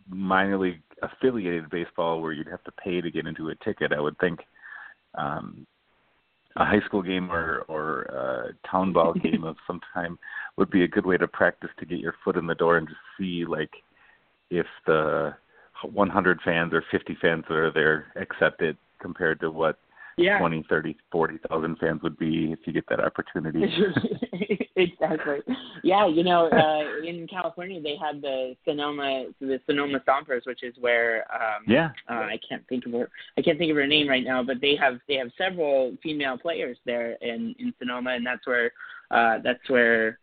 [0.08, 4.00] minor league affiliated baseball, where you'd have to pay to get into a ticket, I
[4.00, 4.39] would think.
[5.15, 5.65] Um,
[6.56, 10.18] a high school game or or a town ball game of some time
[10.58, 12.88] would be a good way to practice to get your foot in the door and
[12.88, 13.72] just see like
[14.50, 15.34] if the
[15.92, 19.78] 100 fans or 50 fans that are there accept it compared to what
[20.20, 20.40] Yeah.
[20.40, 23.64] 20, 30, 40,000 fans would be if you get that opportunity.
[24.76, 25.40] exactly.
[25.84, 30.76] Yeah, you know, uh, in California they had the Sonoma, the Sonoma Stompers, which is
[30.80, 31.90] where um, yeah.
[32.10, 33.10] uh, I can't think of her.
[33.38, 36.38] I can't think of her name right now, but they have they have several female
[36.38, 38.72] players there in in Sonoma, and that's where
[39.12, 40.20] uh, that's where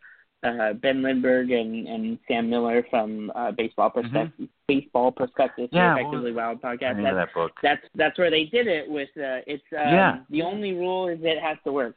[0.47, 5.75] uh, Ben Lindbergh and and Sam Miller from uh, Baseball Prospectus Baseball Prospectus Mm-hmm.
[5.75, 7.01] Yeah, Effectively Wild podcast.
[7.03, 7.51] That's, that book.
[7.63, 10.19] that's that's where they did it with uh, it's um, Yeah.
[10.29, 11.95] the only rule is it has to work.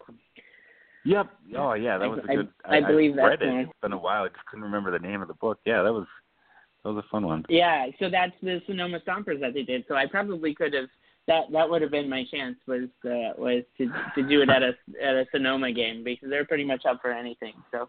[1.05, 1.27] Yep.
[1.57, 2.49] Oh yeah, that was a I- good.
[2.65, 3.47] I believe that's read it.
[3.51, 3.59] one.
[3.61, 4.25] It's been a while.
[4.25, 5.59] I just couldn't remember the name of the book.
[5.65, 6.07] Yeah, that was
[6.85, 7.45] that was a fun one.
[7.49, 9.85] Yeah, so that's the Sonoma Stompers that they did.
[9.89, 10.89] So I probably could have
[11.27, 14.63] that that would have been my chance was uh, was to to do it at
[14.63, 17.55] a at a Sonoma game because they're pretty much up for anything.
[17.73, 17.89] So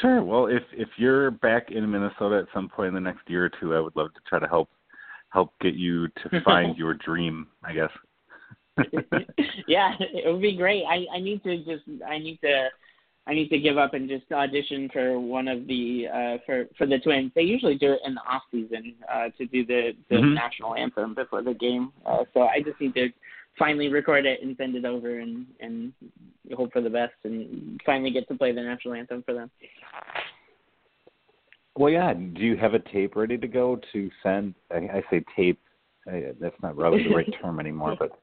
[0.00, 0.22] Sure.
[0.22, 3.50] Well, if if you're back in Minnesota at some point in the next year or
[3.60, 4.70] two, I would love to try to help
[5.30, 7.46] help get you to find your dream.
[7.64, 7.90] I guess.
[9.66, 10.84] yeah, it would be great.
[10.84, 12.68] I I need to just I need to
[13.26, 16.86] I need to give up and just audition for one of the uh for for
[16.86, 17.32] the twins.
[17.34, 20.34] They usually do it in the off season uh to do the the Mhm.
[20.34, 21.92] national anthem before the game.
[22.06, 23.08] Uh so I just need to
[23.58, 25.92] finally record it and send it over and and
[26.56, 29.50] hope for the best and finally get to play the national anthem for them.
[31.76, 32.12] Well, yeah.
[32.12, 34.54] Do you have a tape ready to go to send?
[34.70, 35.60] I, I say tape.
[36.10, 37.96] I, that's not really the right term anymore.
[37.98, 38.18] But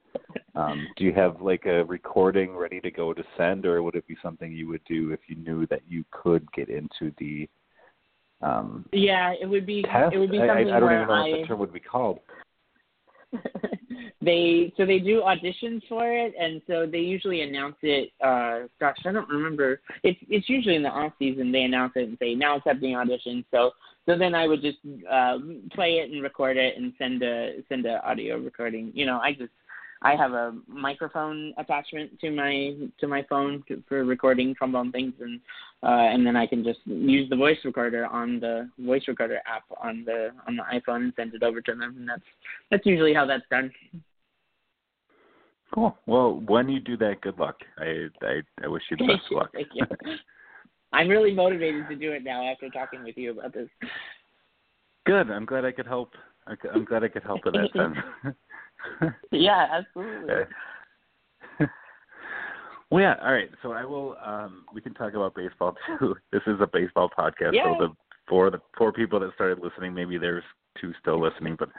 [0.55, 4.07] um, do you have like a recording ready to go to send, or would it
[4.07, 7.47] be something you would do if you knew that you could get into the
[8.41, 10.13] um, Yeah, it would be test?
[10.13, 11.59] it would be I, I, something I don't where even know I what the term
[11.59, 12.19] would be called.
[14.21, 18.97] they so they do auditions for it and so they usually announce it uh gosh
[19.05, 19.81] i don't remember.
[20.03, 23.45] It's it's usually in the off season they announce it and say now accepting auditions
[23.51, 23.71] so
[24.07, 24.77] so then i would just
[25.09, 25.37] uh
[25.73, 28.91] play it and record it and send a send a audio recording.
[28.93, 29.51] You know i just
[30.01, 35.13] i have a microphone attachment to my to my phone to, for recording trombone things
[35.19, 35.39] and
[35.83, 39.63] uh and then i can just use the voice recorder on the voice recorder app
[39.81, 42.23] on the on the iphone and send it over to them and that's
[42.71, 43.71] that's usually how that's done
[45.73, 45.97] Cool.
[46.05, 47.57] Well, when you do that, good luck.
[47.77, 49.49] I I, I wish you the best luck.
[49.53, 49.85] Thank you.
[50.93, 53.67] I'm really motivated to do it now after talking with you about this.
[55.05, 55.29] Good.
[55.29, 56.13] I'm glad I could help.
[56.73, 57.97] I'm glad I could help with that sense.
[59.31, 60.33] Yeah, absolutely.
[62.89, 63.15] well, yeah.
[63.21, 63.49] All right.
[63.61, 64.15] So I will.
[64.23, 66.15] Um, we can talk about baseball too.
[66.31, 67.53] This is a baseball podcast.
[67.53, 67.75] Yeah.
[67.77, 67.93] So the
[68.27, 70.43] for the four people that started listening, maybe there's
[70.79, 71.57] two still listening.
[71.57, 71.69] But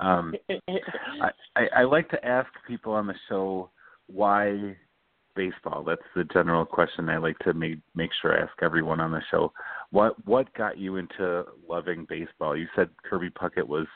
[0.00, 3.70] um, I, I, I like to ask people on the show
[4.06, 4.76] why
[5.36, 5.84] baseball.
[5.84, 9.22] That's the general question I like to make make sure I ask everyone on the
[9.30, 9.52] show.
[9.90, 12.56] What what got you into loving baseball?
[12.56, 13.86] You said Kirby Puckett was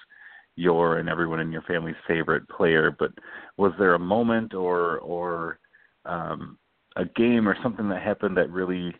[0.57, 3.11] your and everyone in your family's favorite player, but
[3.57, 5.59] was there a moment or or
[6.05, 6.59] um,
[6.97, 8.95] a game or something that happened that really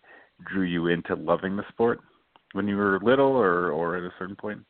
[0.47, 2.01] drew you into loving the sport
[2.53, 4.61] when you were little or or at a certain point?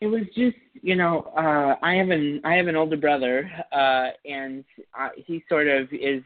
[0.00, 4.08] it was just you know uh i have an i have an older brother uh
[4.24, 4.64] and
[4.98, 6.22] uh, he sort of is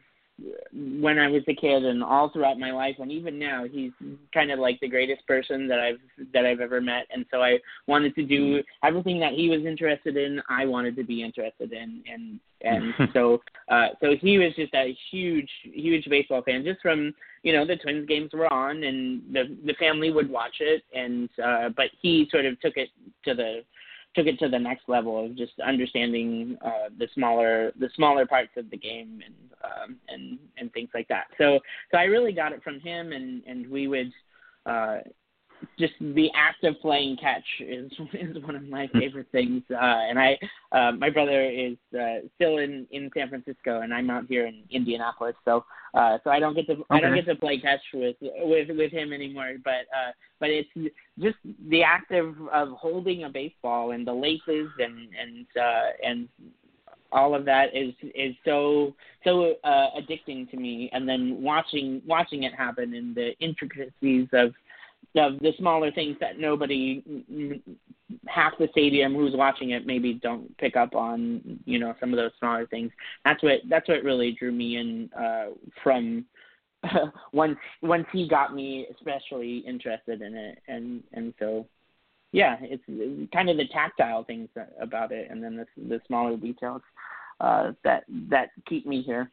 [0.72, 3.92] when i was a kid and all throughout my life and even now he's
[4.32, 5.98] kind of like the greatest person that i've
[6.32, 10.16] that i've ever met and so i wanted to do everything that he was interested
[10.16, 14.72] in i wanted to be interested in and and so uh so he was just
[14.74, 19.22] a huge huge baseball fan just from you know the twins games were on and
[19.32, 22.88] the the family would watch it and uh but he sort of took it
[23.24, 23.60] to the
[24.14, 28.50] took it to the next level of just understanding uh the smaller the smaller parts
[28.56, 31.26] of the game and um and and things like that.
[31.38, 34.12] So so i really got it from him and and we would
[34.66, 34.98] uh
[35.78, 39.62] just the act of playing catch is is one of my favorite things.
[39.70, 40.38] Uh, and I,
[40.72, 44.62] uh, my brother is uh, still in in San Francisco, and I'm out here in
[44.70, 45.34] Indianapolis.
[45.44, 46.84] So, uh, so I don't get to okay.
[46.90, 49.54] I don't get to play catch with with with him anymore.
[49.64, 50.68] But uh, but it's
[51.18, 51.36] just
[51.68, 56.28] the act of of holding a baseball and the laces and and uh, and
[57.12, 58.94] all of that is is so
[59.24, 64.54] so uh, addicting to me and then watching watching it happen and the intricacies of
[65.16, 67.02] of the smaller things that nobody
[68.26, 72.16] half the stadium who's watching it maybe don't pick up on you know some of
[72.16, 72.90] those smaller things.
[73.24, 75.46] That's what that's what really drew me in uh
[75.82, 76.24] from
[77.32, 80.58] once once he got me especially interested in it.
[80.68, 81.66] And and so
[82.32, 84.48] yeah it's, it's kind of the tactile things
[84.80, 86.82] about it and then the the smaller details
[87.40, 89.30] uh that that keep me here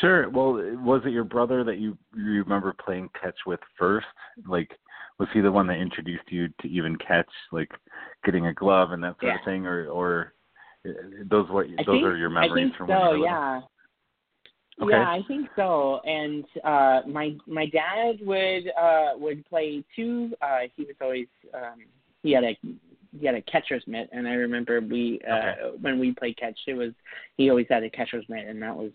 [0.00, 0.28] Sure.
[0.28, 0.52] Well,
[0.84, 4.06] was it your brother that you you remember playing catch with first?
[4.46, 4.70] Like,
[5.18, 7.70] was he the one that introduced you to even catch, like
[8.24, 9.38] getting a glove and that sort yeah.
[9.38, 10.34] of thing, or or
[10.86, 10.92] uh,
[11.30, 13.60] those what I those think, are your memories from so, when you were yeah.
[14.80, 14.92] Okay.
[14.92, 16.00] Yeah, I think so.
[16.04, 20.32] And uh my my dad would uh would play too.
[20.40, 21.80] uh he was always um
[22.22, 22.56] he had a
[23.18, 25.76] he had a catcher's mitt and I remember we uh okay.
[25.80, 26.92] when we played catch it was
[27.36, 28.92] he always had a catcher's mitt and that was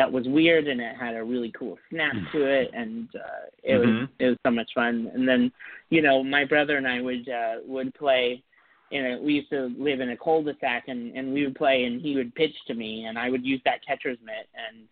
[0.00, 3.74] that was weird and it had a really cool snap to it and uh it
[3.74, 4.00] mm-hmm.
[4.00, 5.52] was it was so much fun and then
[5.90, 8.42] you know my brother and I would uh would play
[8.92, 12.00] in a we used to live in a cul-de-sac and and we would play and
[12.00, 14.86] he would pitch to me and I would use that catcher's mitt and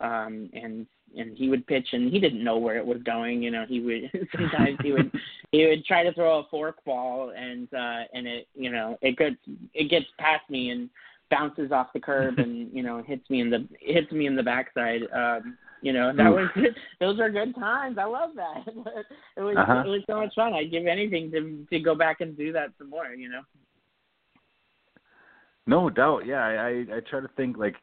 [0.00, 3.52] um and and he would pitch and he didn't know where it was going you
[3.52, 5.12] know he would sometimes he would
[5.52, 9.16] he would try to throw a fork ball and uh and it you know it
[9.16, 9.36] gets
[9.72, 10.90] it gets past me and
[11.30, 14.42] bounces off the curb and you know hits me in the hits me in the
[14.42, 15.02] backside.
[15.14, 16.48] Um, you know that was
[17.00, 17.98] those are good times.
[17.98, 18.66] I love that.
[19.36, 19.82] it was uh-huh.
[19.86, 20.54] it was so much fun.
[20.54, 23.08] I'd give anything to to go back and do that some more.
[23.08, 23.42] You know.
[25.66, 26.26] No doubt.
[26.26, 27.76] Yeah, I I, I try to think like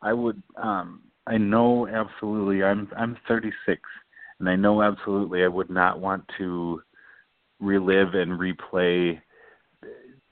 [0.00, 0.42] I would.
[0.56, 2.64] um I know absolutely.
[2.64, 3.80] I'm I'm 36,
[4.40, 6.82] and I know absolutely I would not want to
[7.60, 9.20] relive and replay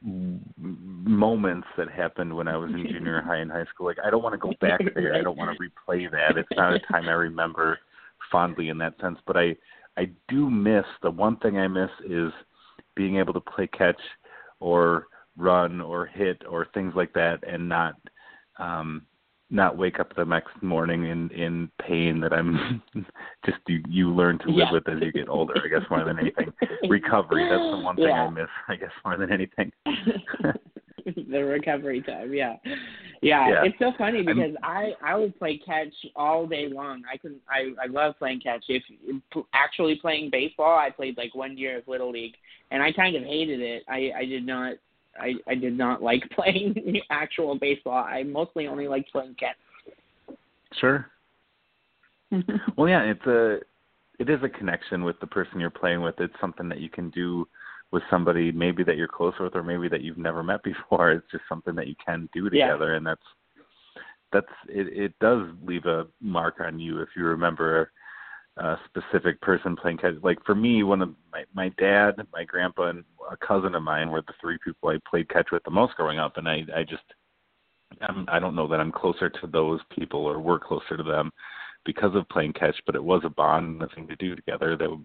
[0.03, 3.87] moments that happened when I was in junior high and high school.
[3.87, 5.15] Like I don't want to go back there.
[5.15, 6.39] I don't want to replay that.
[6.39, 7.79] It's not a time I remember
[8.33, 9.19] fondly in that sense.
[9.27, 9.57] But I
[9.97, 12.33] I do miss the one thing I miss is
[12.95, 14.01] being able to play catch
[14.61, 17.95] or run or hit or things like that and not
[18.59, 19.03] um
[19.51, 22.83] not wake up the next morning in in pain that I'm
[23.45, 24.73] just you, you learn to live yeah.
[24.73, 25.55] with as you get older.
[25.63, 26.53] I guess more than anything,
[26.89, 27.49] recovery.
[27.49, 28.27] That's the one thing yeah.
[28.27, 28.49] I miss.
[28.69, 29.73] I guess more than anything.
[31.31, 32.57] the recovery time, yeah.
[33.23, 33.65] yeah, yeah.
[33.65, 37.03] It's so funny because I'm, I I would play catch all day long.
[37.13, 38.65] I can I I love playing catch.
[38.69, 38.83] If
[39.53, 42.35] actually playing baseball, I played like one year of little league,
[42.71, 43.83] and I kind of hated it.
[43.89, 44.75] I I did not
[45.19, 48.05] I I did not like playing actual baseball.
[48.05, 49.57] I mostly only liked playing catch.
[50.81, 51.07] Sure.
[52.77, 53.59] well, yeah, it's a
[54.19, 56.15] it is a connection with the person you're playing with.
[56.19, 57.49] It's something that you can do
[57.91, 61.11] with somebody maybe that you're close with or maybe that you've never met before.
[61.11, 62.97] It's just something that you can do together yeah.
[62.97, 63.23] and that's
[64.33, 67.91] that's it it does leave a mark on you if you remember
[68.61, 70.15] a specific person playing catch.
[70.23, 74.11] Like for me, one of my my dad, my grandpa, and a cousin of mine
[74.11, 76.83] were the three people I played catch with the most growing up, and I I
[76.83, 77.03] just
[78.03, 81.33] I'm, I don't know that I'm closer to those people or we're closer to them
[81.85, 84.77] because of playing catch, but it was a bond and a thing to do together
[84.77, 85.05] that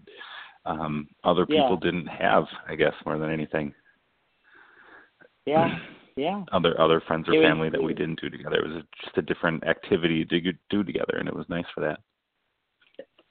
[0.66, 1.90] um other people yeah.
[1.90, 3.72] didn't have, I guess, more than anything.
[5.46, 5.78] Yeah.
[6.18, 6.44] Yeah.
[6.50, 8.56] Other other friends or it family was, that we didn't do together.
[8.56, 12.00] It was just a different activity to do together, and it was nice for that.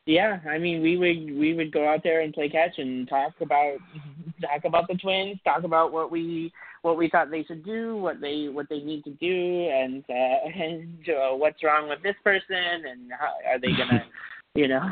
[0.05, 3.33] Yeah, I mean, we would we would go out there and play catch and talk
[3.41, 3.77] about
[4.41, 8.21] talk about the twins, talk about what we what we thought they should do, what
[8.21, 10.13] they what they need to do, and uh,
[10.63, 14.05] and uh, what's wrong with this person, and how are they gonna,
[14.53, 14.87] you know,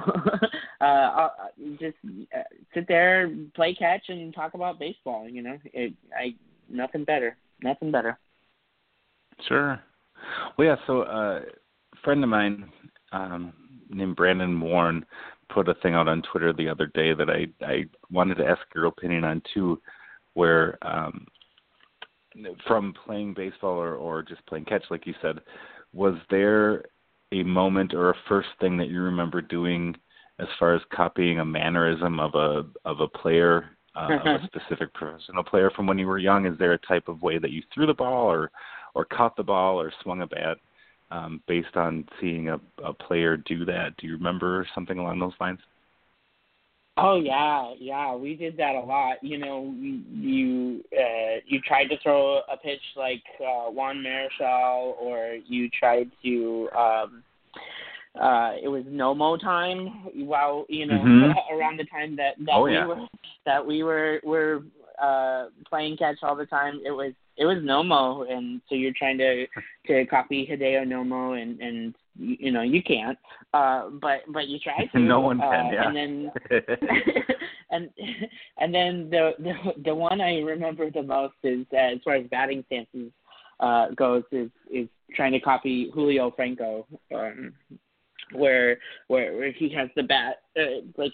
[0.82, 1.30] uh, uh,
[1.80, 1.97] just
[2.36, 2.41] uh,
[2.73, 5.30] sit there, play catch, and talk about baseball.
[5.30, 6.34] You know, it I
[6.69, 8.17] nothing better, nothing better.
[9.47, 9.80] Sure.
[10.58, 10.76] Well, yeah.
[10.88, 12.71] So, uh, a friend of mine.
[13.12, 13.54] Um,
[13.93, 15.06] named Brandon Warren
[15.53, 18.61] put a thing out on Twitter the other day that I I wanted to ask
[18.74, 19.82] your opinion on too,
[20.34, 21.28] where um,
[22.68, 25.39] from playing baseball or or just playing catch, like you said,
[25.93, 26.86] was there
[27.32, 29.95] a moment or a first thing that you remember doing
[30.39, 34.93] as far as copying a mannerism of a of a player, uh, of a specific
[34.93, 36.45] professional player from when you were young?
[36.45, 38.51] Is there a type of way that you threw the ball or
[38.95, 40.57] or caught the ball or swung a bat
[41.14, 43.95] um, based on seeing a, a player do that.
[43.97, 45.59] Do you remember something along those lines?
[46.97, 49.18] Oh yeah, yeah, we did that a lot.
[49.24, 55.38] You know, you uh, you tried to throw a pitch like uh, Juan Marichal, or
[55.45, 56.70] you tried to.
[56.78, 57.24] um
[58.22, 59.88] uh it was Nomo time
[60.28, 61.32] while you know mm-hmm.
[61.55, 62.86] around the time that that oh, we yeah.
[62.86, 63.07] were
[63.47, 64.61] that we were were
[65.01, 69.17] uh playing catch all the time it was it was Nomo and so you're trying
[69.17, 69.47] to
[69.88, 73.17] to copy Hideo Nomo and and you know you can't
[73.53, 75.88] uh but but you try to no one uh, can yeah.
[75.88, 76.31] and then
[77.71, 77.89] and
[78.59, 79.53] and then the, the
[79.86, 83.11] the one I remember the most is uh, as far as batting stances
[83.59, 87.53] uh goes is is trying to copy Julio Franco um
[88.34, 88.77] where
[89.07, 91.13] where where he has the bat uh, like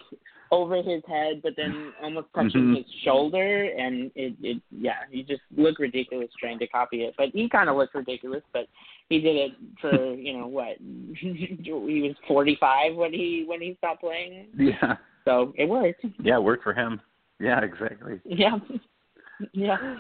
[0.52, 2.76] over his head, but then almost touching mm-hmm.
[2.76, 7.14] his shoulder, and it it yeah, he just looked ridiculous trying to copy it.
[7.18, 8.68] But he kind of looked ridiculous, but
[9.10, 10.78] he did it for you know what
[11.20, 14.48] he was forty five when he when he stopped playing.
[14.58, 14.96] Yeah.
[15.26, 16.06] So it worked.
[16.22, 17.00] Yeah, it worked for him.
[17.40, 18.20] Yeah, exactly.
[18.26, 18.58] Yeah.
[19.54, 19.98] yeah.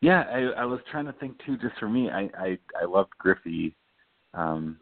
[0.00, 1.58] Yeah, I I was trying to think too.
[1.58, 3.76] Just for me, I I I loved Griffey,
[4.32, 4.78] um,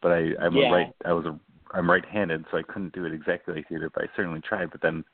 [0.00, 0.68] but I I'm yeah.
[0.68, 1.38] a right I was a
[1.72, 4.70] I'm right-handed, so I couldn't do it exactly like he did, but I certainly tried.
[4.70, 5.04] But then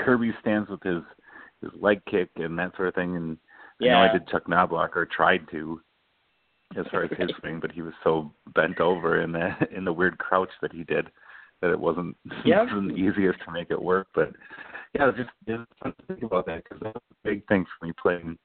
[0.00, 1.02] Kirby stands with his
[1.62, 3.36] his leg kick and that sort of thing, and
[3.80, 3.96] yeah.
[3.96, 5.80] I know I did Chuck Knoblauch or tried to
[6.76, 9.92] as far as his swing, but he was so bent over in the in the
[9.92, 11.08] weird crouch that he did
[11.60, 12.68] that it wasn't yep.
[12.68, 14.08] it wasn't the easiest to make it work.
[14.14, 14.32] But
[14.94, 17.28] yeah, it was just it was fun to think about that because that was a
[17.28, 18.38] big thing for me playing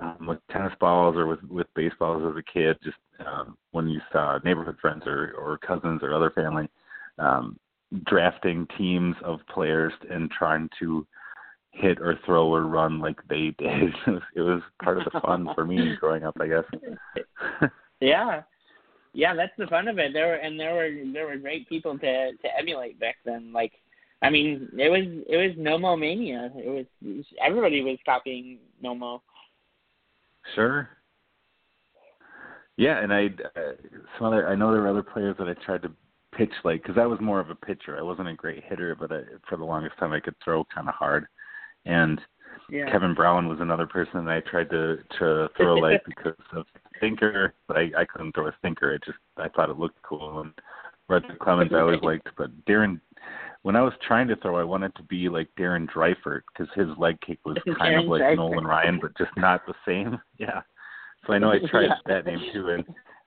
[0.00, 2.76] um, with tennis balls or with with baseballs as a kid.
[2.82, 6.68] Just um, when you saw neighborhood friends or or cousins or other family
[7.18, 7.58] um,
[8.04, 11.06] drafting teams of players and trying to
[11.72, 13.94] hit or throw or run like they did.
[14.06, 17.70] It was, it was part of the fun for me growing up, I guess.
[18.00, 18.42] yeah,
[19.12, 20.12] yeah, that's the fun of it.
[20.12, 23.52] There were and there were there were great people to to emulate back then.
[23.52, 23.72] Like,
[24.22, 26.50] I mean, it was it was Nomo mania.
[26.56, 29.20] It was, everybody was copying Nomo.
[30.54, 30.88] Sure.
[32.76, 33.26] Yeah, and I
[33.56, 33.72] uh,
[34.16, 35.92] some other I know there were other players that I tried to
[36.36, 37.98] pitch like because I was more of a pitcher.
[37.98, 40.88] I wasn't a great hitter, but I, for the longest time I could throw kind
[40.88, 41.26] of hard.
[41.84, 42.20] And
[42.70, 42.90] yeah.
[42.90, 46.64] Kevin Brown was another person that I tried to to throw like because of
[47.00, 48.94] sinker, but I I couldn't throw a sinker.
[48.94, 50.40] I just I thought it looked cool.
[50.40, 50.52] And
[51.08, 53.00] Roger Clemens I always liked, but Darren.
[53.62, 56.88] When I was trying to throw, I wanted to be like Darren Dreifort because his
[56.96, 58.36] leg kick was kind Darren of like Dreifort.
[58.36, 60.18] Nolan Ryan, but just not the same.
[60.38, 60.62] Yeah.
[61.26, 61.96] So I know I tried Yeah.
[62.06, 62.84] that name too, and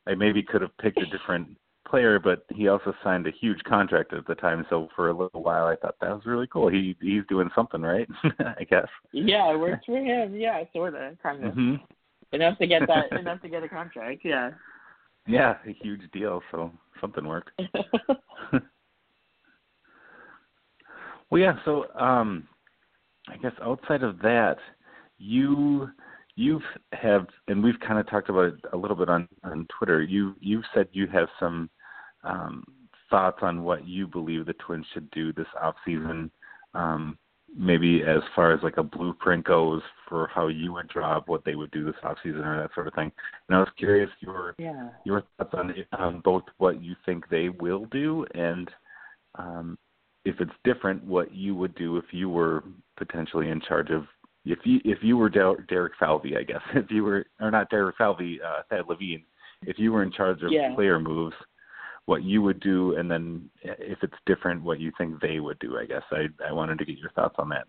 [0.08, 1.48] I maybe could have picked a different
[1.88, 4.66] player, but he also signed a huge contract at the time.
[4.70, 6.70] So for a little while, I thought that was really cool.
[6.70, 8.08] He he's doing something right,
[8.40, 8.88] I guess.
[9.12, 10.34] Yeah, it worked for him.
[10.36, 11.76] Yeah, sort of, kind of hmm
[12.32, 14.22] enough to get that enough to get a contract.
[14.24, 14.52] Yeah.
[15.28, 16.42] Yeah, a huge deal.
[16.52, 17.52] So something worked.
[21.30, 21.56] Well, yeah.
[21.66, 22.48] So, um,
[23.28, 24.58] I guess outside of that,
[25.18, 25.90] you
[26.36, 26.60] you
[26.92, 30.02] have, have, and we've kind of talked about it a little bit on on Twitter.
[30.02, 31.70] You you've said you have some
[32.24, 32.64] um,
[33.10, 36.32] thoughts on what you believe the Twins should do this off season.
[36.74, 37.18] Um,
[37.56, 41.46] maybe as far as like a blueprint goes for how you would draw up what
[41.46, 43.12] they would do this off season or that sort of thing.
[43.48, 44.90] And I was curious your yeah.
[45.06, 48.70] your thoughts on on both what you think they will do and
[49.36, 49.78] um,
[50.26, 52.64] if it's different, what you would do if you were
[52.98, 54.06] potentially in charge of
[54.46, 57.70] if you if you were Der- Derek Falvey, I guess if you were or not
[57.70, 59.24] Derek Falvey, uh, Thad Levine,
[59.64, 60.74] if you were in charge of Yeah.
[60.76, 61.36] player moves,
[62.06, 65.78] what you would do, and then if it's different, what you think they would do.
[65.78, 67.66] I guess I I wanted to get your thoughts on that.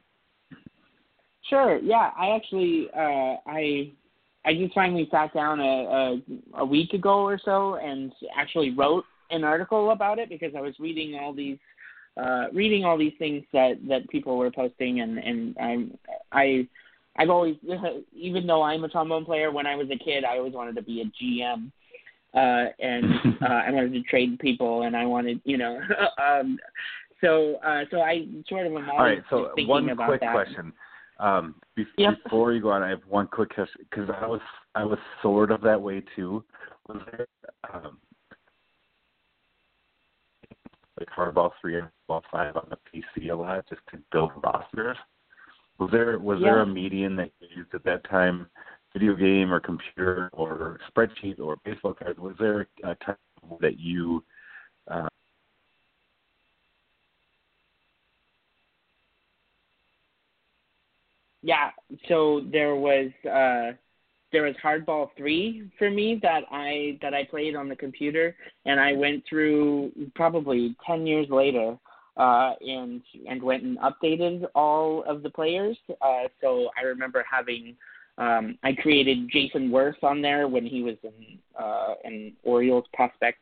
[1.49, 1.79] Sure.
[1.79, 3.93] Yeah, I actually uh, I
[4.45, 6.21] I just finally sat down a, a
[6.61, 10.75] a week ago or so and actually wrote an article about it because I was
[10.79, 11.59] reading all these
[12.17, 15.99] uh, reading all these things that that people were posting and and I'm
[16.33, 16.69] I
[17.17, 17.57] I've always
[18.15, 20.83] even though I'm a trombone player when I was a kid I always wanted to
[20.83, 21.71] be a GM
[22.35, 23.05] uh and
[23.43, 25.81] uh I wanted to trade people and I wanted you know
[26.23, 26.59] um
[27.21, 30.21] so uh so I sort of am always All right, so thinking one about quick
[30.21, 30.33] that.
[30.33, 30.73] question.
[31.21, 32.25] Um, be- Yep.
[32.25, 34.41] Before you go on, I have one quick question because I was
[34.75, 36.45] I was sort of that way too.
[36.89, 37.27] Was there
[37.73, 37.99] um,
[40.99, 44.97] like hardball three and ball five on the PC a lot just to build rosters?
[45.79, 46.73] Was there was there a Yeah.
[46.73, 48.49] medium that you used at that time,
[48.93, 52.19] video game or computer or spreadsheet or baseball cards?
[52.19, 53.17] Was there a time
[53.61, 54.25] that you
[54.89, 55.09] uh,
[61.43, 61.71] Yeah,
[62.09, 63.73] so there was uh
[64.35, 68.35] there was Hardball 3 for me that I that I played on the computer
[68.67, 71.79] and I went through probably 10 years later
[72.17, 75.79] uh, and and went and updated all of the players.
[76.03, 77.77] Uh, so I remember having
[78.19, 83.39] um, I created Jason Werth on there when he was in uh, an Orioles prospect,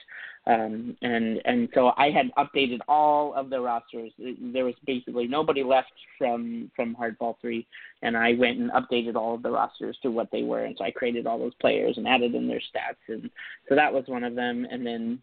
[0.47, 4.11] um, and and so I had updated all of the rosters.
[4.18, 7.66] There was basically nobody left from from Hardball Three,
[8.03, 10.64] and I went and updated all of the rosters to what they were.
[10.64, 13.30] And so I created all those players and added in their stats, and
[13.68, 14.66] so that was one of them.
[14.68, 15.22] And then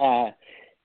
[0.00, 0.30] uh,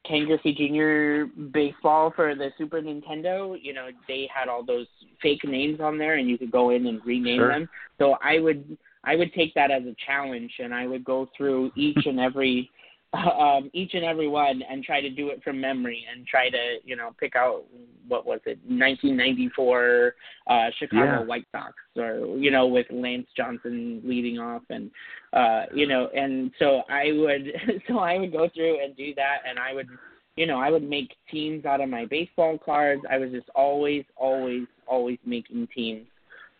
[0.07, 1.31] Ken Griffey Jr.
[1.51, 4.87] baseball for the Super Nintendo, you know, they had all those
[5.23, 7.49] fake names on there, and you could go in and rename sure.
[7.49, 7.67] them.
[7.97, 11.71] So I would I would take that as a challenge, and I would go through
[11.75, 12.69] each and every
[13.39, 16.77] um, each and every one and try to do it from memory and try to
[16.83, 17.63] you know pick out
[18.07, 20.15] what was it 1994
[20.47, 21.19] uh, Chicago Yeah.
[21.21, 24.91] White Sox or you know with Lance Johnson leading off and
[25.33, 27.51] uh, you know and so I would
[27.87, 29.87] so I would go through and do that and I would
[30.35, 34.03] you know I would make teams out of my baseball cards I was just always
[34.15, 36.05] always always making teams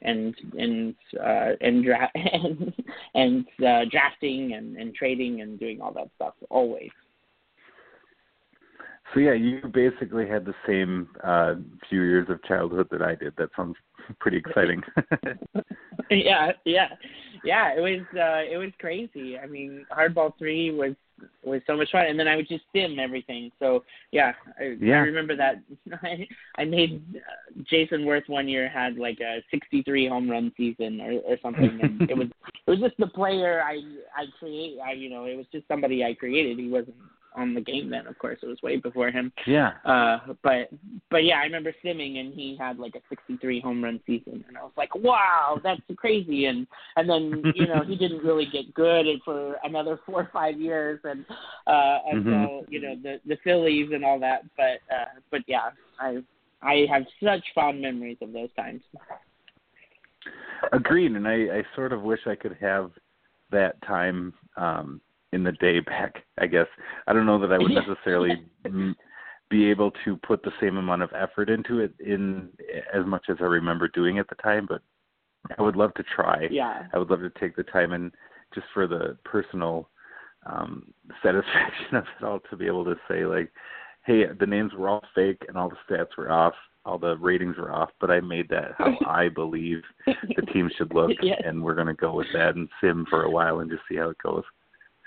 [0.06, 2.74] and and uh, and dra- and,
[3.14, 6.91] and uh, drafting and, and trading and doing all that stuff always.
[9.14, 11.56] So yeah, you basically had the same uh,
[11.89, 13.34] few years of childhood that I did.
[13.38, 13.76] That sounds
[14.20, 14.82] pretty exciting.
[16.10, 16.88] yeah, yeah,
[17.43, 17.74] yeah.
[17.76, 19.38] It was uh, it was crazy.
[19.38, 20.95] I mean, Hardball Three was
[21.43, 23.51] was so much fun, and then I would just sim everything.
[23.59, 24.95] So yeah, I, Yeah.
[24.95, 25.61] I remember that.
[26.03, 31.01] I I made uh, Jason Werth one year had like a 63 home run season
[31.01, 32.28] or, or something, and it was
[32.68, 33.82] it was just the player I
[34.16, 34.78] I create.
[34.86, 36.59] I you know it was just somebody I created.
[36.59, 36.95] He wasn't
[37.36, 38.08] on the game then.
[38.08, 39.32] Of course, it was way before him.
[39.46, 39.74] yeah.
[39.86, 40.70] Uh, but
[41.12, 44.58] but yeah, I remember simming and he had like a 63 home run season, and
[44.58, 46.46] I was like, wow, that's crazy.
[46.46, 50.60] And and then you know he didn't really get good for another four or five
[50.60, 51.26] years, and
[51.68, 52.66] uh, until Mhm.
[52.70, 54.44] you know the the Phillies and all that.
[54.58, 55.70] But uh, but yeah,
[56.00, 56.24] I
[56.62, 58.82] I have such fond memories of those times.
[60.72, 62.92] Agreed, and I, I sort of wish I could have
[63.52, 65.00] that time um,
[65.36, 66.24] in the day back.
[66.40, 66.68] I guess
[67.08, 68.32] I don't know that I would necessarily
[68.66, 68.96] m-
[69.50, 72.50] be able to put the same amount of effort into it in
[72.94, 74.82] as much as I remember doing at the time, but
[75.60, 76.48] I would love to try.
[76.50, 76.84] Yeah.
[76.94, 78.12] I would love to take the time and
[78.56, 79.90] just for the personal
[80.46, 80.88] um,
[81.24, 83.52] satisfaction of it all to be able to say like,
[84.06, 86.54] hey, the names were all fake and all the stats were off,
[86.86, 90.94] all the ratings were off, but I made that how I believe the team should
[90.94, 91.42] look, Yes.
[91.46, 93.98] and we're going to go with that and sim for a while and just see
[93.98, 94.44] how it goes.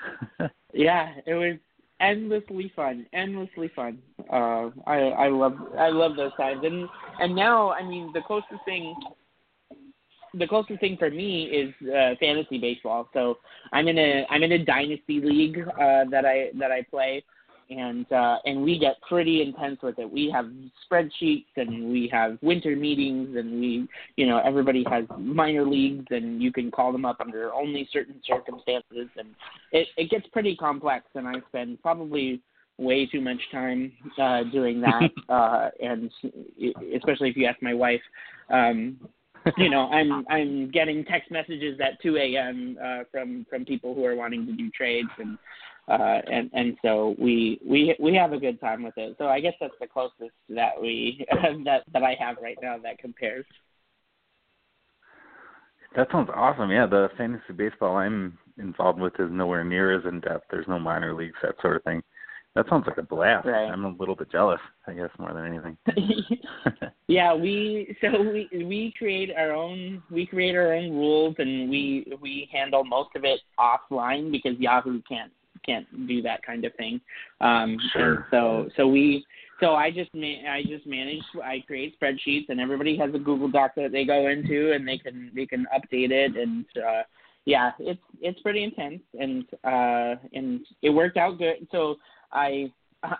[0.74, 1.56] Yeah, it was
[2.00, 3.98] endlessly fun, endlessly fun.
[4.30, 6.88] Uh, I I love I love those times, and
[7.20, 8.94] and now I mean the closest thing,
[10.34, 13.08] the closest thing for me is uh, fantasy baseball.
[13.12, 13.38] So
[13.72, 17.24] I'm in a I'm in a dynasty league uh, that I that I play,
[17.70, 20.10] and uh, and we get pretty intense with it.
[20.10, 20.50] We have
[20.90, 26.42] spreadsheets and we have winter meetings and we you know everybody has minor leagues and
[26.42, 29.28] you can call them up under only certain circumstances and
[29.72, 32.40] it it gets pretty complex and I spend probably
[32.78, 36.10] way too much time uh doing that uh and
[36.94, 38.00] especially if you ask my wife
[38.50, 38.96] um
[39.56, 42.78] you know i'm i'm getting text messages at 2 a.m.
[42.82, 45.38] uh from from people who are wanting to do trades and
[45.88, 49.40] uh and and so we we we have a good time with it so i
[49.40, 51.24] guess that's the closest that we
[51.64, 53.44] that that i have right now that compares
[55.96, 56.70] That sounds awesome.
[56.70, 60.44] Yeah, the fantasy baseball I'm involved with is nowhere near as in depth.
[60.50, 62.02] There's no minor leagues, that sort of thing.
[62.54, 63.46] That sounds like a blast.
[63.46, 63.70] Right.
[63.70, 65.76] I'm a little bit jealous, I guess, more than anything.
[67.08, 72.12] yeah, we so we we create our own we create our own rules and we
[72.20, 75.32] we handle most of it offline because Yahoo can't
[75.64, 77.00] can't do that kind of thing.
[77.40, 78.26] Um and Sure.
[78.30, 79.24] so so we
[79.60, 83.48] so I just ma- I just manage I create spreadsheets and everybody has a Google
[83.48, 87.02] Doc that they go into and they can they can update it and uh
[87.44, 91.66] yeah, it's it's pretty intense and uh and it worked out good.
[91.72, 91.96] So
[92.32, 92.70] I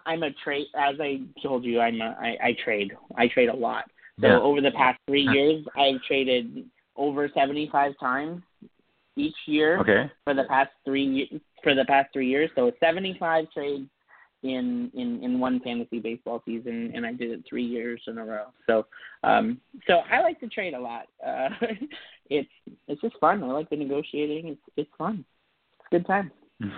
[0.07, 3.57] I'm a trade as I told you I'm a, I, I trade I trade a
[3.57, 3.85] lot.
[4.21, 4.39] So Yeah.
[4.39, 8.43] over the past three years I've traded over 75 times
[9.19, 10.11] each year okay.
[10.25, 12.51] for the past three for the past three years.
[12.55, 13.89] So it's 75 trades
[14.43, 18.25] in in in one fantasy baseball season, and I did it three years in a
[18.25, 18.47] row.
[18.67, 18.87] So
[19.25, 21.07] um so I like to trade a lot.
[21.25, 21.49] Uh,
[22.31, 22.49] it's
[22.87, 23.43] it's just fun.
[23.43, 24.49] I like the negotiating.
[24.49, 25.25] It's it's fun.
[25.81, 26.31] It's a good time.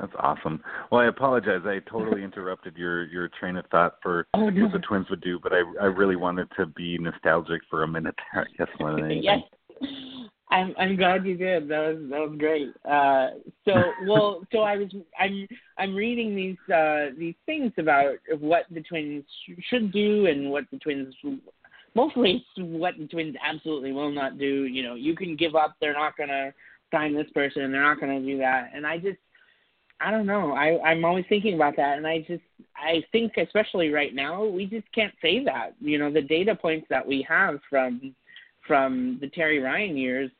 [0.00, 0.60] That's awesome.
[0.90, 1.60] Well, I apologize.
[1.64, 4.64] I totally interrupted your your train of thought for Oh no.
[4.64, 7.88] what the Twins would do, but I I really wanted to be nostalgic for a
[7.88, 8.42] minute there.
[8.42, 9.22] I guess more than anything.
[9.22, 9.40] yes.
[10.54, 11.68] I'm I'm glad you did.
[11.68, 12.68] That was that was great.
[12.88, 13.30] Uh,
[13.64, 13.72] so
[14.06, 14.88] well, so I was
[15.18, 15.48] I'm
[15.78, 19.24] I'm reading these uh, these things about what the twins
[19.68, 21.14] should do and what the twins
[21.96, 24.64] mostly what the twins absolutely will not do.
[24.64, 25.74] You know, you can give up.
[25.80, 26.54] They're not gonna
[26.92, 27.72] sign this person.
[27.72, 28.70] They're not gonna do that.
[28.72, 29.18] And I just
[30.00, 30.52] I don't know.
[30.52, 32.44] I I'm always thinking about that, and I just
[32.76, 35.70] I think especially right now we just can't say that.
[35.80, 38.14] You know, the data points that we have from
[38.66, 40.30] from the Terry Ryan years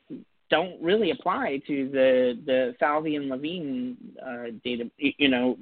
[0.49, 5.57] don't really apply to the the Falvey and Levine uh, data, you know,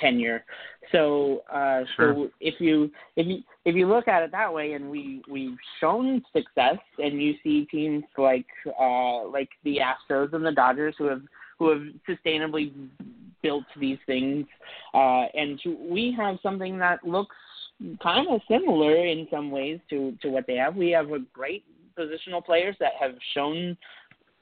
[0.00, 0.44] tenure.
[0.92, 2.14] So, uh, sure.
[2.14, 5.56] so if you if you if you look at it that way, and we we've
[5.80, 8.46] shown success, and you see teams like
[8.80, 11.22] uh, like the Astros and the Dodgers who have
[11.58, 12.72] who have sustainably
[13.42, 14.46] built these things,
[14.94, 17.36] uh, and we have something that looks
[18.02, 20.74] kind of similar in some ways to to what they have.
[20.74, 21.64] We have a great
[21.98, 23.76] positional players that have shown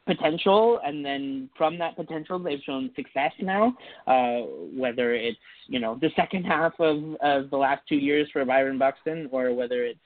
[0.07, 3.77] potential and then from that potential they've shown success now
[4.07, 4.43] uh
[4.73, 8.79] whether it's you know the second half of of the last two years for Byron
[8.79, 9.99] Buxton or whether it's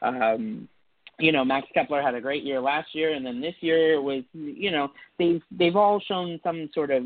[0.00, 0.66] um
[1.18, 4.22] you know Max Kepler had a great year last year and then this year was
[4.32, 4.88] you know
[5.18, 7.04] they've they've all shown some sort of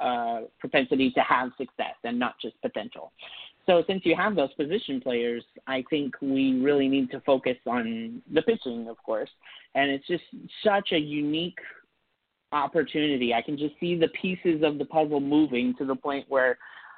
[0.00, 3.12] uh propensity to have success and not just potential
[3.68, 8.22] so since you have those position players, I think we really need to focus on
[8.32, 9.28] the pitching, of course.
[9.74, 10.24] And it's just
[10.64, 11.58] such a unique
[12.50, 13.34] opportunity.
[13.34, 16.56] I can just see the pieces of the puzzle moving to the point where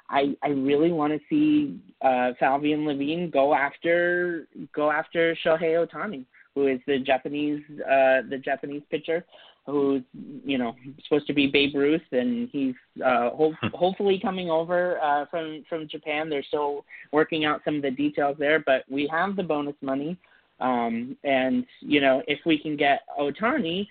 [0.09, 5.85] I I really want to see uh Falvey and Levine go after go after Shohei
[5.85, 9.25] Ohtani, who is the Japanese uh the Japanese pitcher
[9.65, 10.01] who's
[10.43, 15.25] you know supposed to be Babe Ruth, and he's uh, ho- hopefully coming over uh,
[15.29, 16.29] from from Japan.
[16.29, 20.17] They're still working out some of the details there, but we have the bonus money,
[20.59, 23.87] um, and you know if we can get Ohtani,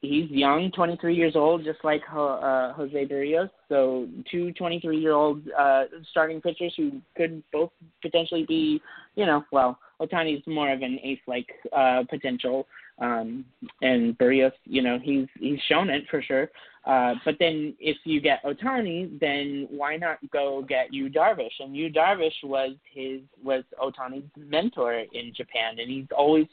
[0.00, 3.50] he's young, 23 years old, just like uh, Jose Berrios.
[3.68, 7.70] So two 23 year old uh, starting pitchers who could both
[8.02, 8.80] potentially be,
[9.14, 12.66] you know, well, Ohtani's more of an ace like uh, potential
[12.98, 13.44] um,
[13.82, 16.50] and Berrios, you know, he's he's shown it for sure.
[16.86, 21.58] Uh, but then if you get Ohtani, then why not go get Yu Darvish?
[21.58, 26.46] And Yu Darvish was his was Ohtani's mentor in Japan, and he's always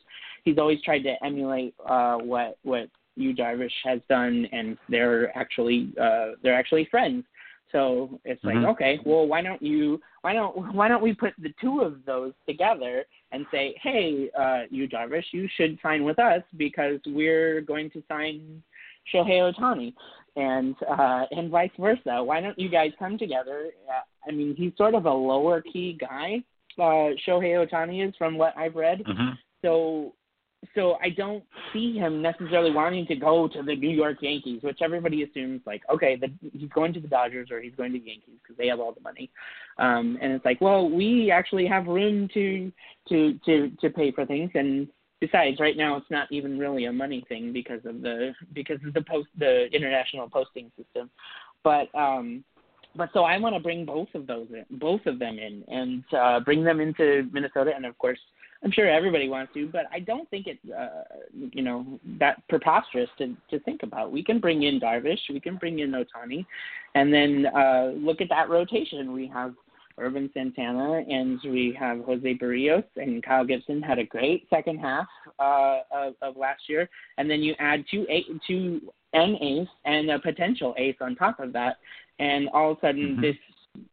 [0.44, 5.94] he's always tried to emulate uh, what what Yu Darvish has done, and they're actually
[6.02, 7.24] uh, they're actually friends.
[7.72, 8.66] So it's like, mm-hmm.
[8.72, 12.34] okay, well, why don't you, why don't, why don't we put the two of those
[12.48, 17.90] together and say, hey, uh, Yu Darvish, you should sign with us because we're going
[17.92, 18.62] to sign
[19.14, 19.94] Shohei Ohtani,
[20.36, 22.24] and uh, and vice versa.
[22.24, 23.72] Why don't you guys come together?
[23.90, 26.44] Uh, I mean, he's sort of a lower key guy.
[26.78, 29.00] Uh, Shohei Ohtani is, from what I've read.
[29.00, 29.32] Mm-hmm.
[29.64, 30.14] So
[30.76, 31.44] so I don't
[31.74, 35.82] see him necessarily wanting to go to the New York Yankees, which everybody assumes like,
[35.92, 38.68] okay, the, he's going to the Dodgers or he's going to the Yankees because they
[38.68, 39.32] have all the money.
[39.78, 42.72] Um, and it's like, well, we actually have room to
[43.10, 44.88] to to to pay for things, and
[45.20, 48.94] besides, right now it's not even really a money thing because of the because of
[48.94, 51.10] the post the international posting system.
[51.64, 52.44] But um,
[52.96, 56.04] but so I want to bring both of those in, both of them in, and
[56.14, 58.20] uh, bring them into Minnesota, and of course
[58.64, 61.04] I'm sure everybody wants to, but I don't think it's uh,
[61.34, 64.12] you know that preposterous to to think about.
[64.12, 66.46] We can bring in Darvish, we can bring in Ohtani,
[66.94, 69.14] and then uh, look at that rotation.
[69.14, 69.56] We have
[70.00, 75.08] Ervin Santana and we have Jose Berrios and Kyle Gibson had a great second half
[75.40, 78.82] uh, of, of last year, and then you add two eight two
[79.14, 81.78] an ace and a potential ace on top of that,
[82.20, 83.22] and all of a sudden mm-hmm.
[83.22, 83.36] this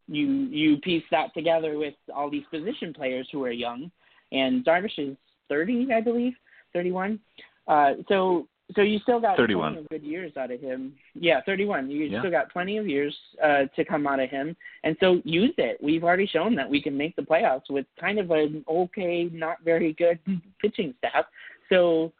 [0.08, 3.90] you you piece that together with all these position players who are young
[4.32, 5.16] and Darvish is
[5.48, 6.34] 30, I believe,
[6.72, 7.18] 31.
[7.66, 9.72] Uh, so so you still got 31.
[9.72, 10.92] plenty of good years out of him.
[11.14, 11.90] Yeah, 31.
[11.90, 12.20] You yeah.
[12.20, 14.54] still got plenty of years uh, to come out of him,
[14.84, 15.78] and so use it.
[15.82, 19.58] We've already shown that we can make the playoffs with kind of an okay, not
[19.64, 20.18] very good
[20.60, 21.24] pitching staff.
[21.70, 22.12] So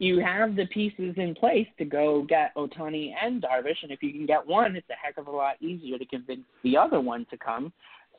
[0.00, 4.12] you have the pieces in place to go get Ohtani and Darvish, and if you
[4.12, 7.26] can get one, it's a heck of a lot easier to convince the other one
[7.30, 7.72] to come.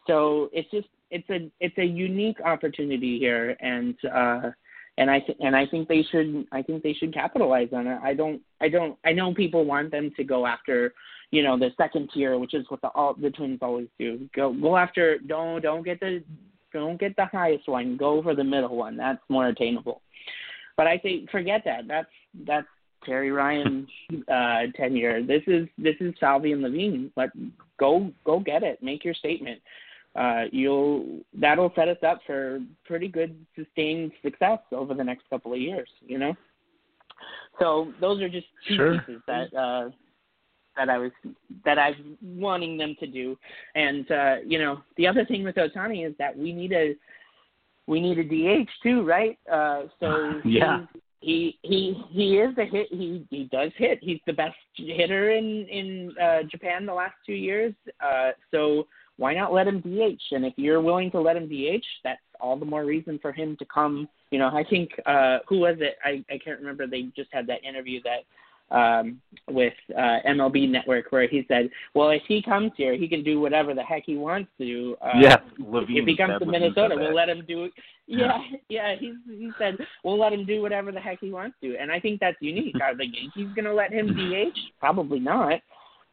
[0.08, 4.52] So it's just it's a it's a unique opportunity here, and uh,
[4.98, 8.00] and I th- and I think they should I think they should capitalize on it.
[8.02, 10.94] I don't I don't I know people want them to go after
[11.32, 14.28] you know the second tier, which is what the all the Twins always do.
[14.36, 16.24] Go go after don't don't get the
[16.74, 17.98] don't get the highest one.
[17.98, 18.98] Go for the middle one.
[18.98, 20.02] That's more attainable.
[20.78, 21.88] But I think forget that.
[21.88, 22.10] That's
[22.46, 22.68] that's
[23.06, 23.88] Terry Ryan
[24.32, 25.24] uh, tenure.
[25.24, 27.12] This is this is Falvey and Levine.
[27.16, 27.32] But
[27.80, 28.82] go go get it.
[28.82, 29.62] Make your statement
[30.16, 35.54] uh, you'll that'll set us up for pretty good sustained success over the next couple
[35.54, 35.90] of years.
[36.06, 36.34] You know.
[37.60, 39.00] So those are just two sure.
[39.00, 39.90] pieces that uh,
[40.76, 41.12] that I was
[41.66, 43.38] that I was wanting them to do.
[43.76, 46.96] And uh, you know, the other thing with Ohtani is that we need a
[47.88, 48.24] we need a
[48.64, 49.38] DH too, right?
[49.52, 50.86] Uh, so yeah.
[51.24, 52.88] He he he is a hit.
[52.90, 54.00] He he does hit.
[54.02, 57.76] He's the best hitter in in uh, Japan the last two years.
[58.04, 58.88] Uh, so
[59.22, 60.20] why not let him DH?
[60.32, 63.56] And if you're willing to let him DH, that's all the more reason for him
[63.58, 64.10] to come.
[64.32, 65.98] You know, I think uh, who was it?
[66.04, 66.88] I I can't remember.
[66.88, 72.10] They just had that interview that um, with uh, MLB Network where he said, "Well,
[72.10, 74.98] if he comes here, he can do whatever the heck he wants to.
[75.00, 77.70] Uh, yeah, Levine if he comes to Minnesota, we'll let him do.
[78.08, 78.96] Yeah, yeah.
[79.00, 82.00] He he said we'll let him do whatever the heck he wants to, and I
[82.00, 82.74] think that's unique.
[82.82, 84.58] Are the Yankees going to let him DH?
[84.80, 85.62] Probably not.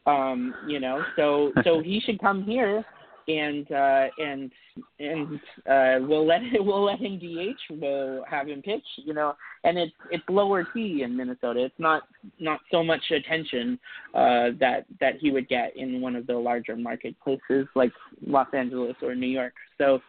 [0.07, 2.85] Um, you know, so so he should come here
[3.29, 4.51] and uh, and
[4.99, 7.81] and uh, we'll let we'll let him DH.
[7.81, 8.85] We'll have him pitch.
[8.97, 11.65] You know, and it's it's lower T in Minnesota.
[11.65, 12.05] It's not
[12.41, 13.79] not so much attention
[14.15, 17.93] uh, that that he would get in one of the larger marketplaces like
[18.27, 19.53] Los Angeles or New York.
[19.77, 20.01] So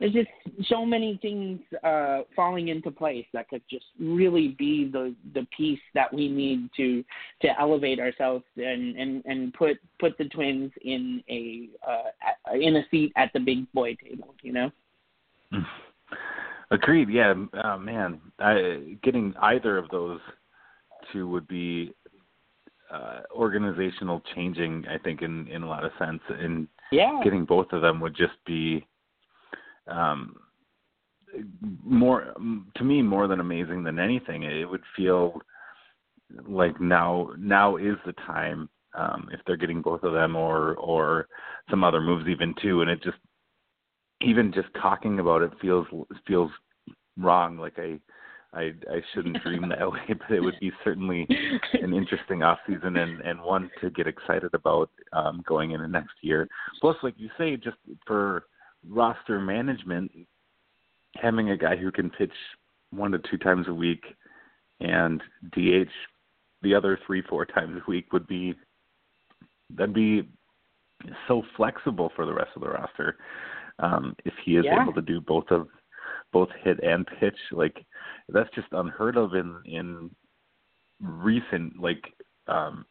[0.00, 0.28] there's just
[0.68, 5.80] so many things uh, falling into place that could just really be the the piece
[5.94, 7.04] that we need to
[7.42, 12.82] to elevate ourselves and and and put put the twins in a uh, in a
[12.90, 14.70] seat at the big boy table you know?
[16.70, 17.34] Agreed yeah
[17.64, 20.20] uh, man I, getting either of those
[21.12, 21.94] two would be
[22.92, 27.20] uh, organizational changing i think in in a lot of sense and yeah.
[27.22, 28.86] getting both of them would just be
[29.88, 30.36] um,
[31.84, 32.32] more
[32.76, 34.44] to me more than amazing than anything.
[34.44, 35.40] It would feel
[36.46, 41.28] like now now is the time um, if they're getting both of them or or
[41.70, 42.80] some other moves even too.
[42.82, 43.18] And it just
[44.20, 45.86] even just talking about it feels
[46.26, 46.50] feels
[47.16, 47.58] wrong.
[47.58, 47.98] Like I
[48.52, 51.26] I I shouldn't dream that way, but it would be certainly
[51.74, 56.14] an interesting off season and and one to get excited about um, going into next
[56.22, 56.48] year.
[56.80, 57.76] Plus, like you say, just
[58.06, 58.44] for
[58.86, 60.10] roster management,
[61.14, 62.32] having a guy who can pitch
[62.90, 64.02] one to two times a week
[64.80, 65.22] and
[65.52, 65.90] DH
[66.62, 68.54] the other three, four times a week would be
[69.70, 70.28] that'd be
[71.26, 73.16] so flexible for the rest of the roster.
[73.78, 74.82] Um, if he is yeah.
[74.82, 75.68] able to do both of
[76.32, 77.84] both hit and pitch, like
[78.28, 80.10] that's just unheard of in in
[81.00, 82.02] recent like
[82.48, 82.84] um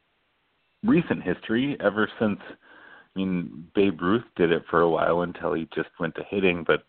[0.84, 2.40] recent history ever since
[3.18, 6.64] I mean, Babe Ruth did it for a while until he just went to hitting.
[6.66, 6.84] But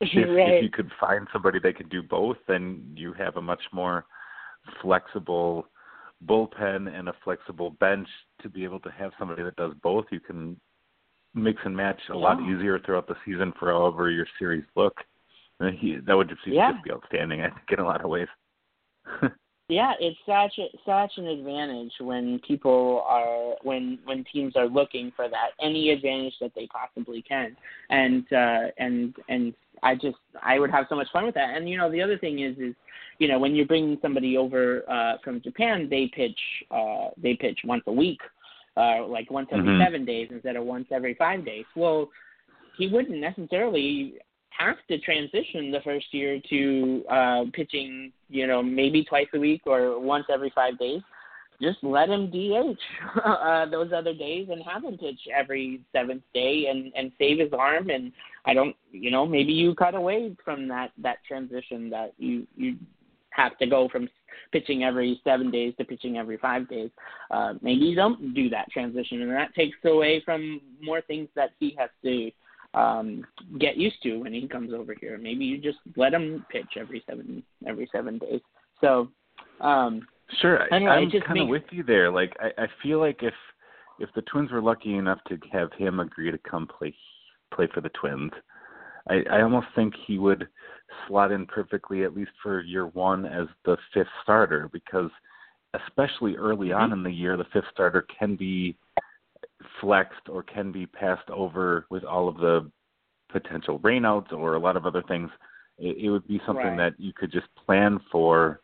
[0.00, 0.54] if, right.
[0.54, 4.04] if you could find somebody that could do both, then you have a much more
[4.80, 5.66] flexible
[6.26, 8.06] bullpen and a flexible bench
[8.42, 10.04] to be able to have somebody that does both.
[10.12, 10.60] You can
[11.34, 12.20] mix and match a yeah.
[12.20, 14.94] lot easier throughout the season for however your series look.
[15.80, 16.70] He, that would just, yeah.
[16.72, 18.28] just be outstanding, I think, in a lot of ways.
[19.68, 25.12] Yeah, it's such a, such an advantage when people are when when teams are looking
[25.16, 27.56] for that any advantage that they possibly can,
[27.90, 31.56] and uh, and and I just I would have so much fun with that.
[31.56, 32.74] And you know the other thing is is
[33.18, 36.38] you know when you're bringing somebody over uh, from Japan, they pitch
[36.70, 38.20] uh, they pitch once a week,
[38.76, 39.82] uh, like once every mm-hmm.
[39.82, 41.64] seven days instead of once every five days.
[41.74, 42.08] Well,
[42.78, 44.14] he wouldn't necessarily
[44.58, 49.62] have to transition the first year to uh, pitching, you know, maybe twice a week
[49.66, 51.02] or once every five days.
[51.60, 52.78] Just let him DH
[53.24, 57.52] uh, those other days and have him pitch every seventh day and and save his
[57.58, 57.88] arm.
[57.88, 58.12] And
[58.44, 62.76] I don't, you know, maybe you cut away from that that transition that you you
[63.30, 64.08] have to go from
[64.52, 66.90] pitching every seven days to pitching every five days.
[67.30, 71.50] Uh, maybe you don't do that transition, and that takes away from more things that
[71.58, 72.30] he has to
[72.76, 73.24] um,
[73.58, 75.18] get used to when he comes over here.
[75.18, 78.40] Maybe you just let him pitch every seven every seven days.
[78.80, 79.08] So
[79.60, 80.06] um,
[80.40, 82.10] sure, anyway, I'm kind of with you there.
[82.10, 83.34] Like I, I feel like if
[83.98, 86.94] if the Twins were lucky enough to have him agree to come play
[87.54, 88.32] play for the Twins,
[89.08, 90.46] I, I almost think he would
[91.08, 95.10] slot in perfectly at least for year one as the fifth starter because
[95.74, 96.80] especially early mm-hmm.
[96.80, 98.76] on in the year the fifth starter can be
[99.80, 102.70] flexed or can be passed over with all of the
[103.30, 105.30] potential rainouts or a lot of other things,
[105.78, 106.92] it, it would be something right.
[106.92, 108.60] that you could just plan for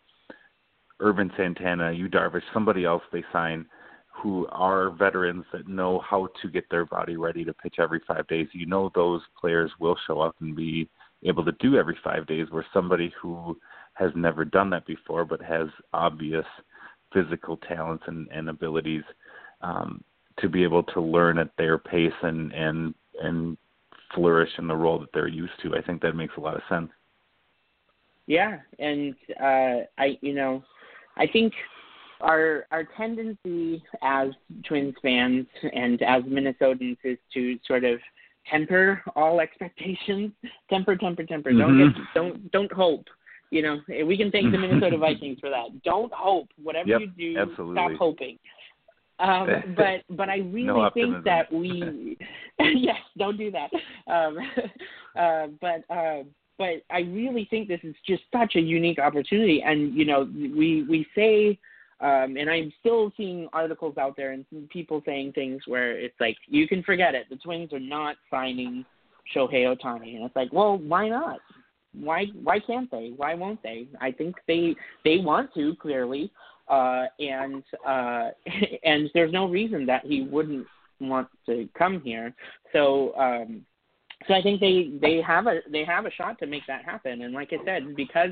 [1.00, 3.66] Ervin Santana, Yu Darvish, somebody else they sign
[4.14, 8.26] who are veterans that know how to get their body ready to pitch every five
[8.28, 8.46] days.
[8.52, 10.88] You know those players will show up and be
[11.24, 13.58] able to do every five days where somebody who
[13.94, 16.44] has never done that before but has obvious
[17.12, 19.02] physical talents and, and abilities
[19.60, 20.02] um,
[20.38, 23.56] to be able to learn at their pace and and and
[24.14, 25.74] flourish in the role that they're used to.
[25.74, 26.90] I think that makes a lot of sense.
[28.26, 30.62] Yeah, and uh I you know
[31.16, 31.52] I think
[32.20, 34.28] our our tendency as
[34.66, 37.98] Twins fans and as Minnesotans is to sort of
[38.50, 40.32] temper all expectations.
[40.70, 41.50] Temper, temper, temper.
[41.50, 41.58] Mm-hmm.
[41.58, 43.06] Don't get, don't don't hope.
[43.50, 45.82] You know, we can thank the Minnesota Vikings for that.
[45.84, 46.48] Don't hope.
[46.62, 47.74] Whatever yep, you do, absolutely.
[47.74, 48.38] stop hoping.
[49.18, 52.16] Um, but but I really no think that we
[52.58, 53.70] yes, don't do that.
[54.12, 54.38] Um,
[55.18, 56.22] uh, but uh,
[56.58, 60.84] but I really think this is just such a unique opportunity, and you know we
[60.88, 61.58] we say.
[62.00, 66.36] Um, and I'm still seeing articles out there and people saying things where it's like
[66.48, 67.26] you can forget it.
[67.30, 68.84] The Twins are not signing
[69.32, 70.16] Shohei Ohtani.
[70.16, 71.38] and it's like, well, why not?
[71.94, 73.12] Why why can't they?
[73.16, 73.86] Why won't they?
[74.00, 76.32] I think they they want to clearly,
[76.72, 78.30] uh, and uh,
[78.84, 80.66] and there's no reason that he wouldn't
[81.00, 82.34] want to come here.
[82.72, 83.64] So um,
[84.26, 87.22] so I think they they have a they have a shot to make that happen.
[87.22, 88.30] And like I said, because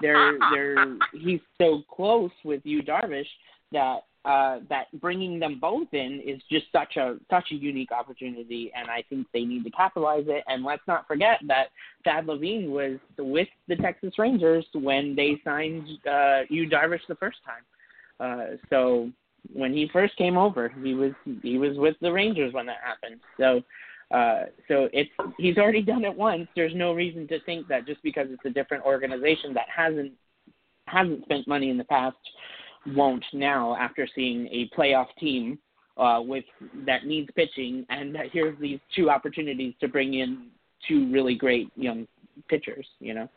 [0.00, 3.26] they're they're he's so close with Yu Darvish
[3.72, 8.70] that uh, that bringing them both in is just such a such a unique opportunity,
[8.76, 10.44] and I think they need to capitalize it.
[10.46, 11.68] And let's not forget that
[12.04, 17.38] Thad Levine was with the Texas Rangers when they signed uh, Yu Darvish the first
[17.44, 17.62] time.
[18.22, 19.10] Uh, so
[19.52, 21.12] when he first came over, he was
[21.42, 23.20] he was with the Rangers when that happened.
[23.38, 23.62] So
[24.16, 26.46] uh, so it's he's already done it once.
[26.54, 30.12] There's no reason to think that just because it's a different organization that hasn't
[30.86, 32.16] hasn't spent money in the past
[32.88, 35.58] won't now after seeing a playoff team
[35.96, 36.44] uh, with
[36.86, 40.48] that needs pitching and that here's these two opportunities to bring in
[40.88, 42.06] two really great young
[42.48, 42.86] pitchers.
[42.98, 43.28] You know,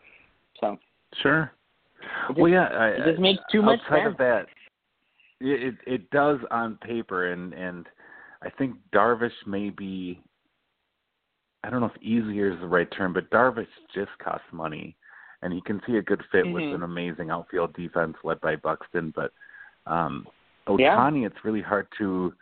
[0.59, 0.77] so
[1.21, 1.51] sure.
[2.27, 4.11] Just, well, yeah, I, it just makes too much outside sense.
[4.11, 4.45] of that,
[5.45, 7.87] it it does on paper, and and
[8.41, 10.21] I think Darvish may be
[11.65, 14.95] I don't know if easier is the right term, but Darvish just costs money,
[15.41, 16.53] and he can see a good fit mm-hmm.
[16.53, 19.11] with an amazing outfield defense led by Buxton.
[19.15, 19.31] But
[19.87, 20.27] um,
[20.67, 21.27] Ohtani, yeah.
[21.27, 22.33] it's really hard to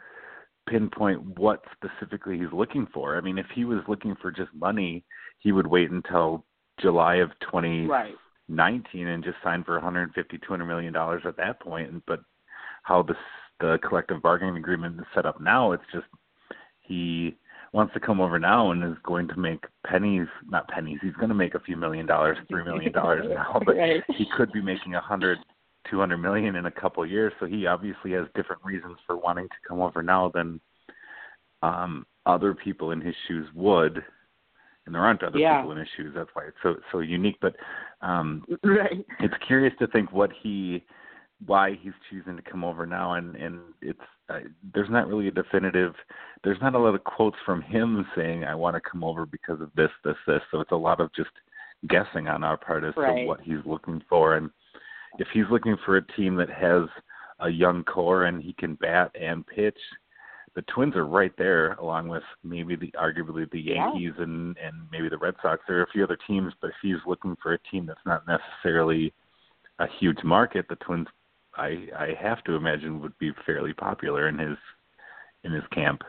[0.68, 3.18] pinpoint what specifically he's looking for.
[3.18, 5.06] I mean, if he was looking for just money,
[5.40, 6.44] he would wait until
[6.82, 7.88] July of 2019
[8.50, 9.14] right.
[9.14, 12.04] and just sign for 150, 200 million dollars at that point.
[12.06, 12.20] But
[12.84, 13.16] how the
[13.60, 16.06] the collective bargaining agreement is set up now, it's just
[16.82, 17.38] he
[17.74, 21.30] wants to come over now and is going to make pennies not pennies he's going
[21.30, 24.04] to make a few million dollars three million dollars now but right.
[24.16, 25.40] he could be making a hundred
[25.90, 29.18] two hundred million in a couple of years so he obviously has different reasons for
[29.18, 30.60] wanting to come over now than
[31.64, 34.04] um other people in his shoes would
[34.86, 35.58] and there aren't other yeah.
[35.58, 37.56] people in his shoes that's why it's so so unique but
[38.02, 39.04] um right.
[39.20, 40.84] it's curious to think what he
[41.46, 44.40] why he's choosing to come over now and and it's uh,
[44.74, 45.94] there's not really a definitive
[46.44, 49.62] there's not a lot of quotes from him saying I want to come over because
[49.62, 51.32] of this this this so it's a lot of just
[51.88, 53.22] guessing on our part as right.
[53.22, 54.50] to what he's looking for and
[55.20, 56.84] if he's looking for a team that has
[57.40, 59.78] a young core and he can bat and pitch
[60.56, 64.24] the Twins are right there along with maybe the arguably the Yankees yeah.
[64.24, 66.96] and and maybe the Red Sox there are a few other teams but if he's
[67.06, 69.14] looking for a team that's not necessarily
[69.80, 71.08] a huge market the Twins
[71.56, 74.58] I I have to imagine would be fairly popular in his
[75.44, 76.02] in his camp.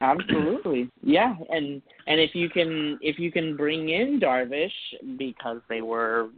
[0.00, 4.70] Absolutely, yeah, and and if you can if you can bring in Darvish
[5.18, 6.28] because they were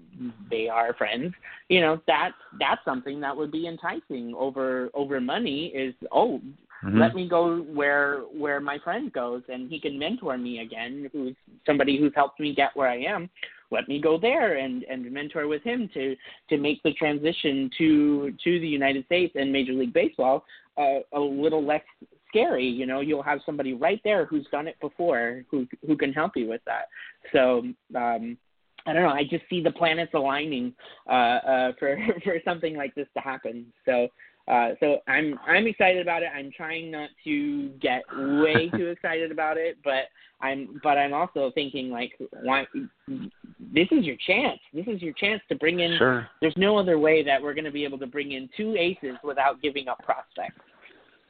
[0.50, 1.34] they are friends,
[1.68, 5.66] you know that that's something that would be enticing over over money.
[5.68, 6.40] Is oh,
[6.84, 6.98] mm-hmm.
[6.98, 11.08] let me go where where my friend goes, and he can mentor me again.
[11.12, 11.34] Who's
[11.64, 13.28] somebody who's helped me get where I am
[13.70, 16.16] let me go there and and mentor with him to
[16.48, 20.44] to make the transition to to the United States and Major League Baseball
[20.76, 21.82] uh, a little less
[22.28, 22.66] scary.
[22.66, 26.32] You know, you'll have somebody right there who's done it before who who can help
[26.36, 26.88] you with that.
[27.32, 27.64] So.
[27.94, 28.36] um
[28.88, 29.08] I don't know.
[29.08, 30.72] I just see the planets aligning
[31.10, 33.66] uh, uh, for for something like this to happen.
[33.84, 34.06] So
[34.48, 36.28] uh, so I'm I'm excited about it.
[36.34, 40.04] I'm trying not to get way too excited about it, but
[40.40, 42.12] I'm but I'm also thinking like
[42.42, 42.66] why
[43.72, 44.58] this is your chance.
[44.72, 46.28] This is your chance to bring in sure.
[46.40, 49.16] there's no other way that we're going to be able to bring in two aces
[49.24, 50.60] without giving up prospects.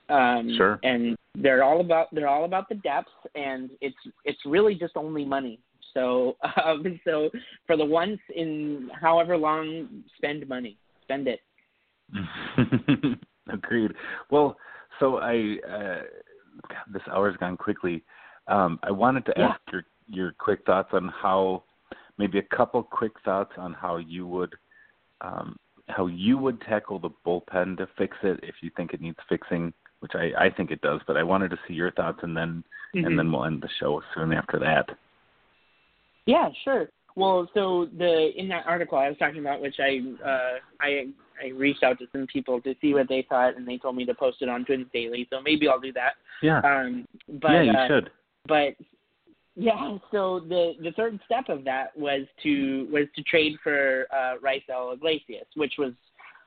[0.09, 0.79] Um sure.
[0.85, 5.24] and they're all about they're all about the depth and it's it's really just only
[5.24, 5.59] money.
[5.95, 7.31] So um so
[7.66, 10.77] for the once in however long spend money.
[11.03, 11.41] Spend it.
[13.53, 13.93] Agreed.
[14.31, 14.57] Well,
[15.01, 16.03] so I uh,
[16.68, 18.03] God, this hour's gone quickly.
[18.49, 19.49] Um, I wanted to yeah.
[19.49, 21.64] ask your your quick thoughts on how
[22.18, 24.54] maybe a couple quick thoughts on how you would
[25.20, 25.56] um,
[25.88, 29.72] how you would tackle the bullpen to fix it if you think it needs fixing,
[30.00, 31.00] which I, I think it does.
[31.06, 32.64] But I wanted to see your thoughts and then
[32.94, 33.06] mm-hmm.
[33.06, 34.86] and then we'll end the show soon after that.
[36.26, 36.88] Yeah, sure.
[37.14, 41.06] Well, so the in that article I was talking about, which I uh, I
[41.42, 44.04] I reached out to some people to see what they thought, and they told me
[44.04, 45.26] to post it on Twins Daily.
[45.30, 46.14] So maybe I'll do that.
[46.42, 46.58] Yeah.
[46.58, 47.06] Um,
[47.40, 48.10] but yeah, you uh, should.
[48.46, 48.74] But
[49.57, 54.34] yeah, so the the third step of that was to was to trade for uh,
[54.44, 55.92] Raisel Iglesias, which was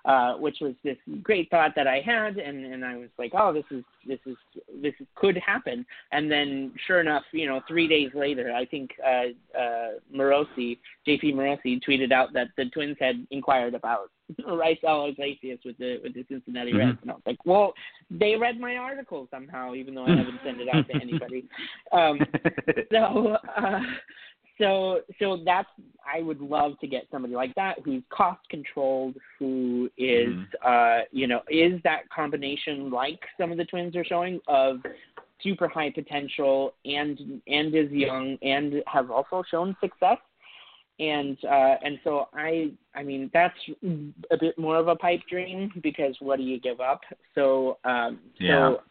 [0.05, 3.51] uh, which was this great thought that I had, and and I was like, oh,
[3.53, 4.37] this is this is
[4.81, 5.85] this could happen.
[6.11, 10.77] And then, sure enough, you know, three days later, I think uh, uh, Morosi,
[11.07, 14.09] JP Morosi, tweeted out that the Twins had inquired about
[14.41, 17.01] Raisel Iglesias with the with the Cincinnati Reds, Mhm.
[17.03, 17.73] and I was like, well,
[18.09, 21.45] they read my article somehow, even though I haven't sent it out to anybody.
[21.91, 22.19] Um,
[22.91, 23.81] so uh
[24.59, 25.69] so so that's
[26.05, 30.47] I would love to get somebody like that who's cost controlled, who is, Mhm.
[30.63, 34.81] uh, you know, is that combination like some of the twins are showing of
[35.41, 40.17] super high potential and and is young and has also shown success.
[40.99, 43.57] And uh and so I I mean that's
[44.31, 47.01] a bit more of a pipe dream because what do you give up?
[47.35, 48.49] So um Yeah.
[48.49, 48.81] so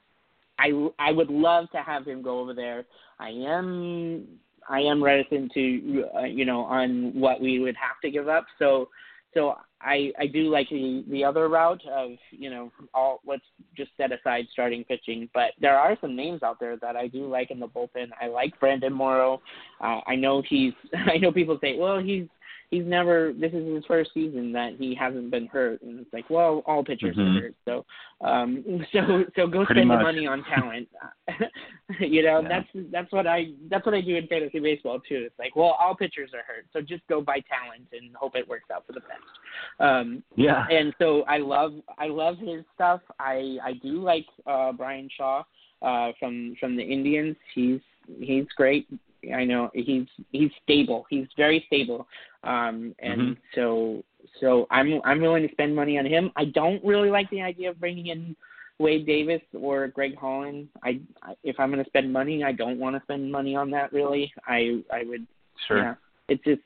[0.58, 2.86] I I would love to have him go over there.
[3.18, 4.26] I am
[4.68, 8.46] I am reticent to uh, you know on what we would have to give up.
[8.58, 8.88] So
[9.34, 13.42] so I I do like the the other route of you know all let's
[13.76, 15.28] just set aside starting pitching.
[15.34, 18.08] But there are some names out there that I do like in the bullpen.
[18.20, 19.40] I like Brandon Morrow.
[19.80, 22.26] Uh, I know he's I know people say well he's
[22.70, 26.28] he's never this is his first season that he hasn't been hurt and it's like
[26.28, 27.36] well all pitchers Mhm.
[27.36, 27.84] are hurt so
[28.26, 29.98] um so so go Pretty spend much.
[30.00, 30.88] the money on talent
[32.00, 32.48] you know Yeah.
[32.48, 35.76] that's that's what i that's what i do in fantasy baseball too it's like well
[35.80, 38.92] all pitchers are hurt so just go buy talent and hope it works out for
[38.92, 40.66] the best um yeah.
[40.70, 43.00] and so I love I love his stuff.
[43.18, 45.42] I I do like uh Bryan Shaw
[45.82, 47.36] uh from from the Indians.
[47.54, 47.80] He's
[48.20, 48.86] he's great.
[49.34, 51.06] I know he's he's stable.
[51.10, 52.06] He's very stable.
[52.44, 53.36] Um and Mhm.
[53.54, 54.04] so
[54.40, 56.30] so I'm I'm willing to spend money on him.
[56.36, 58.36] I don't really like the idea of bringing in
[58.78, 60.68] Wade Davis or Greg Holland.
[60.84, 63.70] I, I if I'm going to spend money, I don't want to spend money on
[63.72, 64.32] that really.
[64.46, 65.26] I I would
[65.66, 65.78] Sure.
[65.78, 65.94] yeah.
[66.28, 66.62] It's just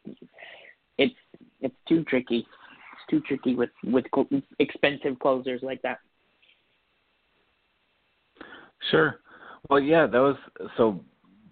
[0.98, 1.14] it's
[1.60, 2.40] it's too tricky.
[2.40, 6.00] It's too tricky with with cl- expensive closers like that.
[8.90, 9.20] Sure.
[9.70, 10.36] Well, yeah, that was
[10.76, 11.00] so.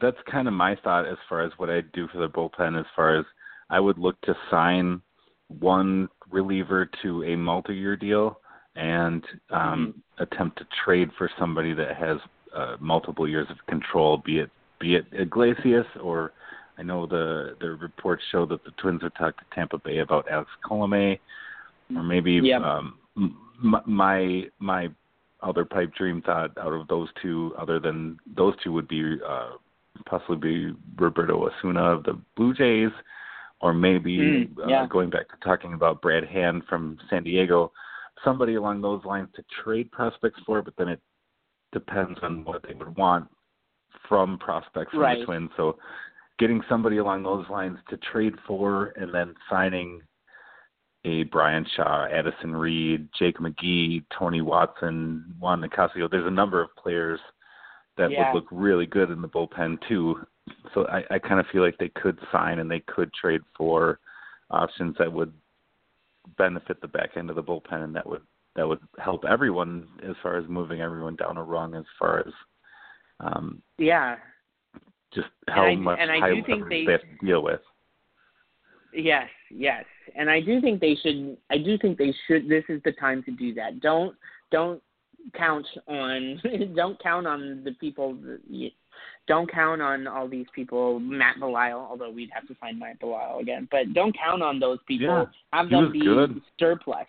[0.00, 2.78] That's kind of my thought as far as what I'd do for the bullpen.
[2.78, 3.24] As far as
[3.68, 5.00] I would look to sign
[5.48, 8.40] one reliever to a multi-year deal
[8.76, 12.18] and um, attempt to trade for somebody that has
[12.56, 16.32] uh, multiple years of control, be it be it Iglesias or
[16.78, 20.26] I know the the reports show that the Twins have talked to Tampa Bay about
[20.30, 21.18] Alex Colome,
[21.94, 22.62] or maybe Yep.
[22.62, 24.88] um, m- my my
[25.42, 29.50] other pipe dream thought out of those two, other than those two, would be uh,
[30.06, 32.90] possibly be Roberto Osuna of the Blue Jays,
[33.60, 34.82] or maybe Mm, yeah.
[34.82, 37.72] uh, going back to talking about Brad Hand from San Diego,
[38.24, 40.62] somebody along those lines to trade prospects for.
[40.62, 41.00] But then it
[41.72, 43.28] depends on what they would want
[44.08, 45.18] from prospects from Right.
[45.18, 45.50] the Twins.
[45.56, 45.78] So
[46.38, 50.00] getting somebody along those lines to trade for, and then signing
[51.04, 56.08] a Bryan Shaw, Addison Reed, Jake McGee, Tony Watson, Juan Nicasio.
[56.08, 57.20] There's a number of players
[58.00, 58.32] that Yeah.
[58.32, 60.26] would look really good in the bullpen too.
[60.74, 64.00] So I, I kind of feel like they could sign and they could trade for
[64.50, 65.32] options that would
[66.38, 68.22] benefit the back end of the bullpen and that would
[68.56, 72.32] that would help everyone as far as moving everyone down a rung as far as
[73.20, 74.16] um Yeah,
[75.14, 77.42] just And how I- much and I high do think they- they have to deal
[77.42, 77.60] with.
[78.92, 79.84] yes, yes,
[80.16, 81.36] and I do think they should.
[81.50, 82.48] I do think they should.
[82.48, 83.80] This is the time to do that.
[83.80, 84.16] Don't
[84.50, 84.82] don't
[85.34, 86.40] count on
[86.76, 88.14] don't count on the people.
[88.14, 88.70] that you-
[89.26, 93.40] Don't count on all these people, Matt Belisle, although we'd have to find Matt Belisle
[93.40, 93.68] again.
[93.70, 95.06] But don't count on those people.
[95.06, 96.40] Yeah, have them be good.
[96.58, 97.06] surplus.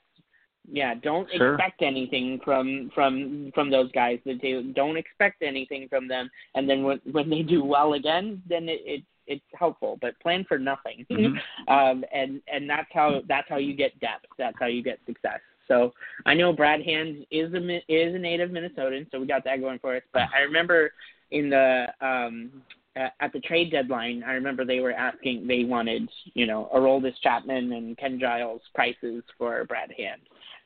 [0.72, 1.56] Yeah, don't Sure.
[1.56, 4.20] expect anything from from from those guys.
[4.26, 8.42] That they don't expect anything from them, and then when when they do well again,
[8.48, 9.98] then it, it it's helpful.
[10.02, 11.34] But plan for nothing, Mhm.
[11.68, 14.28] um, and and that's how that's how you get depth.
[14.38, 15.40] That's how you get success.
[15.72, 15.94] So
[16.26, 19.80] I know Brad Hand is a is a native Minnesotan, so we got that going
[19.80, 20.04] for us.
[20.12, 20.92] But I remember
[21.32, 22.52] in the um
[22.96, 27.72] at the trade deadline, I remember they were asking they wanted you know Aroldis Chapman
[27.72, 30.22] and Ken Giles prices for Brad Hand,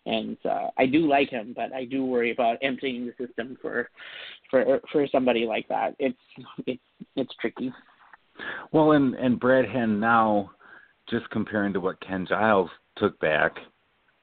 [0.08, 3.89] and uh, I do like him, but I do worry about emptying the system for
[4.49, 5.95] for for somebody like that.
[5.99, 6.18] It's
[6.66, 6.82] it's
[7.16, 7.72] it's tricky.
[8.72, 10.49] Well, and and Brad Hand now,
[11.08, 13.56] just comparing to what Ken Giles took back,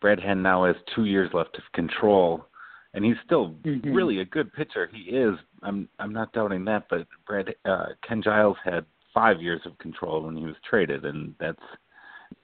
[0.03, 2.45] Brad Hand now has two years left of control,
[2.93, 3.95] and he's still Mhm.
[3.95, 4.87] really a good pitcher.
[4.93, 5.39] He is.
[5.63, 6.89] I'm I'm not doubting that.
[6.91, 8.85] But Brad uh, Ken Giles had
[9.15, 11.63] five years of control when he was traded, and that's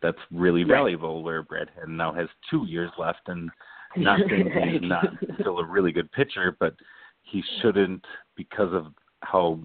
[0.01, 0.79] that's really Right.
[0.79, 1.23] valuable.
[1.23, 3.51] Where Brad Hand now has two years left, and
[3.97, 6.75] not saying he's not still a really good pitcher, but
[7.23, 8.07] he shouldn't
[8.37, 9.59] because of how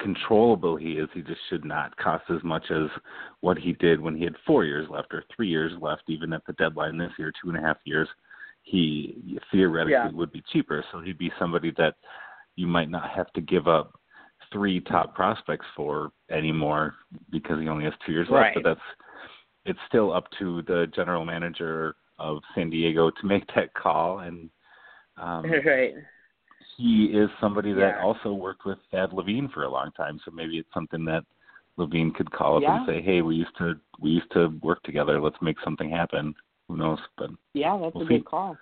[0.00, 1.08] controllable he is.
[1.14, 2.88] He just should not cost as much as
[3.40, 6.44] what he did when he had four years left or three years left, even at
[6.46, 8.08] the deadline this year, two and a half years.
[8.62, 10.08] He theoretically Yeah.
[10.10, 11.96] would be cheaper, so he'd be somebody that
[12.56, 13.98] you might not have to give up
[14.52, 16.94] three top prospects for anymore
[17.30, 18.54] because he only has two years left.
[18.54, 18.80] But that's
[19.66, 24.50] it's still up to the general manager of San Diego to make that call and
[25.16, 25.94] um right.
[26.80, 28.02] He is somebody that Yeah.
[28.02, 31.24] also worked with Thad Levine for a long time, so maybe it's something that
[31.76, 32.78] Levine could call up Yeah.
[32.78, 35.20] and say, "Hey, we used to we used to work together.
[35.20, 36.34] Let's make something happen."
[36.68, 37.00] Who knows?
[37.16, 38.14] But Yeah, that's We'll a see.
[38.18, 38.56] good call.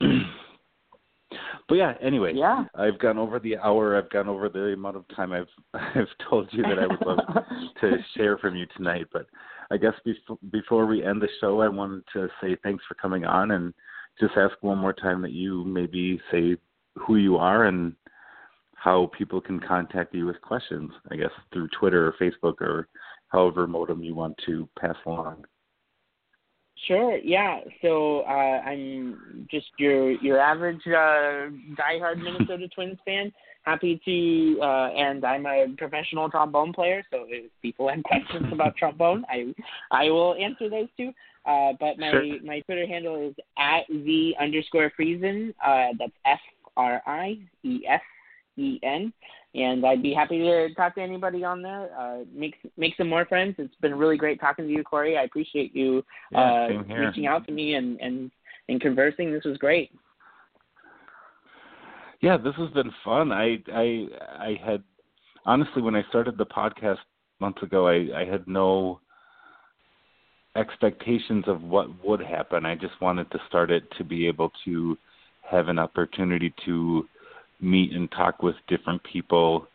[0.00, 2.64] but yeah, anyway, Yeah.
[2.74, 3.96] I've gone over the hour.
[3.96, 7.18] I've gone over the amount of time I've I've told you that I would love
[7.80, 9.06] to share from you tonight.
[9.12, 9.26] But
[9.70, 13.24] I guess before before we end the show, I wanted to say thanks for coming
[13.24, 13.72] on and
[14.18, 16.56] just ask one more time that you maybe say
[16.96, 17.94] who you are and
[18.74, 20.90] how people can contact you with questions.
[21.10, 22.88] I guess through Twitter or Facebook or
[23.28, 25.44] however modem you want to pass along.
[26.86, 27.16] Sure.
[27.16, 27.60] Yeah.
[27.82, 33.32] So uh, I'm just your your average uh, diehard Minnesota Twins fan.
[33.62, 37.02] Happy to, uh, and I'm a professional trombone player.
[37.10, 39.52] So if people have questions about trombone, I
[39.90, 41.10] I will answer those too.
[41.46, 42.42] Uh, but my Sure.
[42.44, 45.52] my Twitter handle is at the underscore Friesen.
[45.64, 46.40] Uh, that's F
[46.76, 48.00] R I E S
[48.56, 49.12] E N.
[49.54, 51.90] And I'd be happy to talk to anybody on there.
[51.98, 53.54] Uh, make make some more friends.
[53.58, 55.16] It's been really great talking to you, Corey.
[55.16, 58.30] I appreciate you Yeah, uh, reaching out to me and, and,
[58.68, 59.32] and conversing.
[59.32, 59.90] This was great.
[62.20, 63.32] Yeah, this has been fun.
[63.32, 64.06] I I
[64.38, 64.82] I had
[65.44, 66.98] honestly when I started the podcast
[67.40, 69.00] months ago, I I had no
[70.56, 72.64] expectations of what would happen.
[72.64, 74.96] I just wanted to start it to be able to
[75.50, 77.06] have an opportunity to
[77.60, 79.66] meet and talk with different people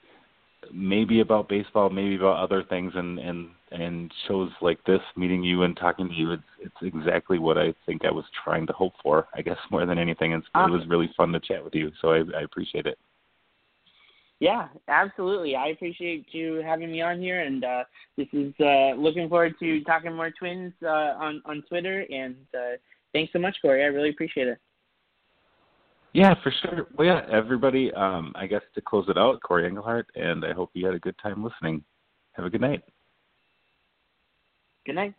[0.73, 5.63] maybe about baseball, maybe about other things and and and shows like this meeting you
[5.63, 8.93] and talking to you it's it's exactly what I think I was trying to hope
[9.01, 9.27] for.
[9.33, 11.91] I guess more than anything it's, it was really fun to chat with you.
[12.01, 12.97] So I I appreciate it.
[14.39, 15.55] Yeah, absolutely.
[15.55, 17.83] I appreciate you having me on here, and uh,
[18.17, 22.05] this is uh, looking forward to talking more twins uh, on on Twitter.
[22.11, 22.77] And uh,
[23.13, 23.83] thanks so much, Corey.
[23.83, 24.57] I really appreciate it.
[26.13, 26.87] Yeah, for sure.
[26.97, 27.93] Well, yeah, everybody.
[27.93, 30.99] Um, I guess to close it out, Corey Engelhart, and I hope you had a
[30.99, 31.83] good time listening.
[32.33, 32.83] Have a good night.
[34.85, 35.13] Good night.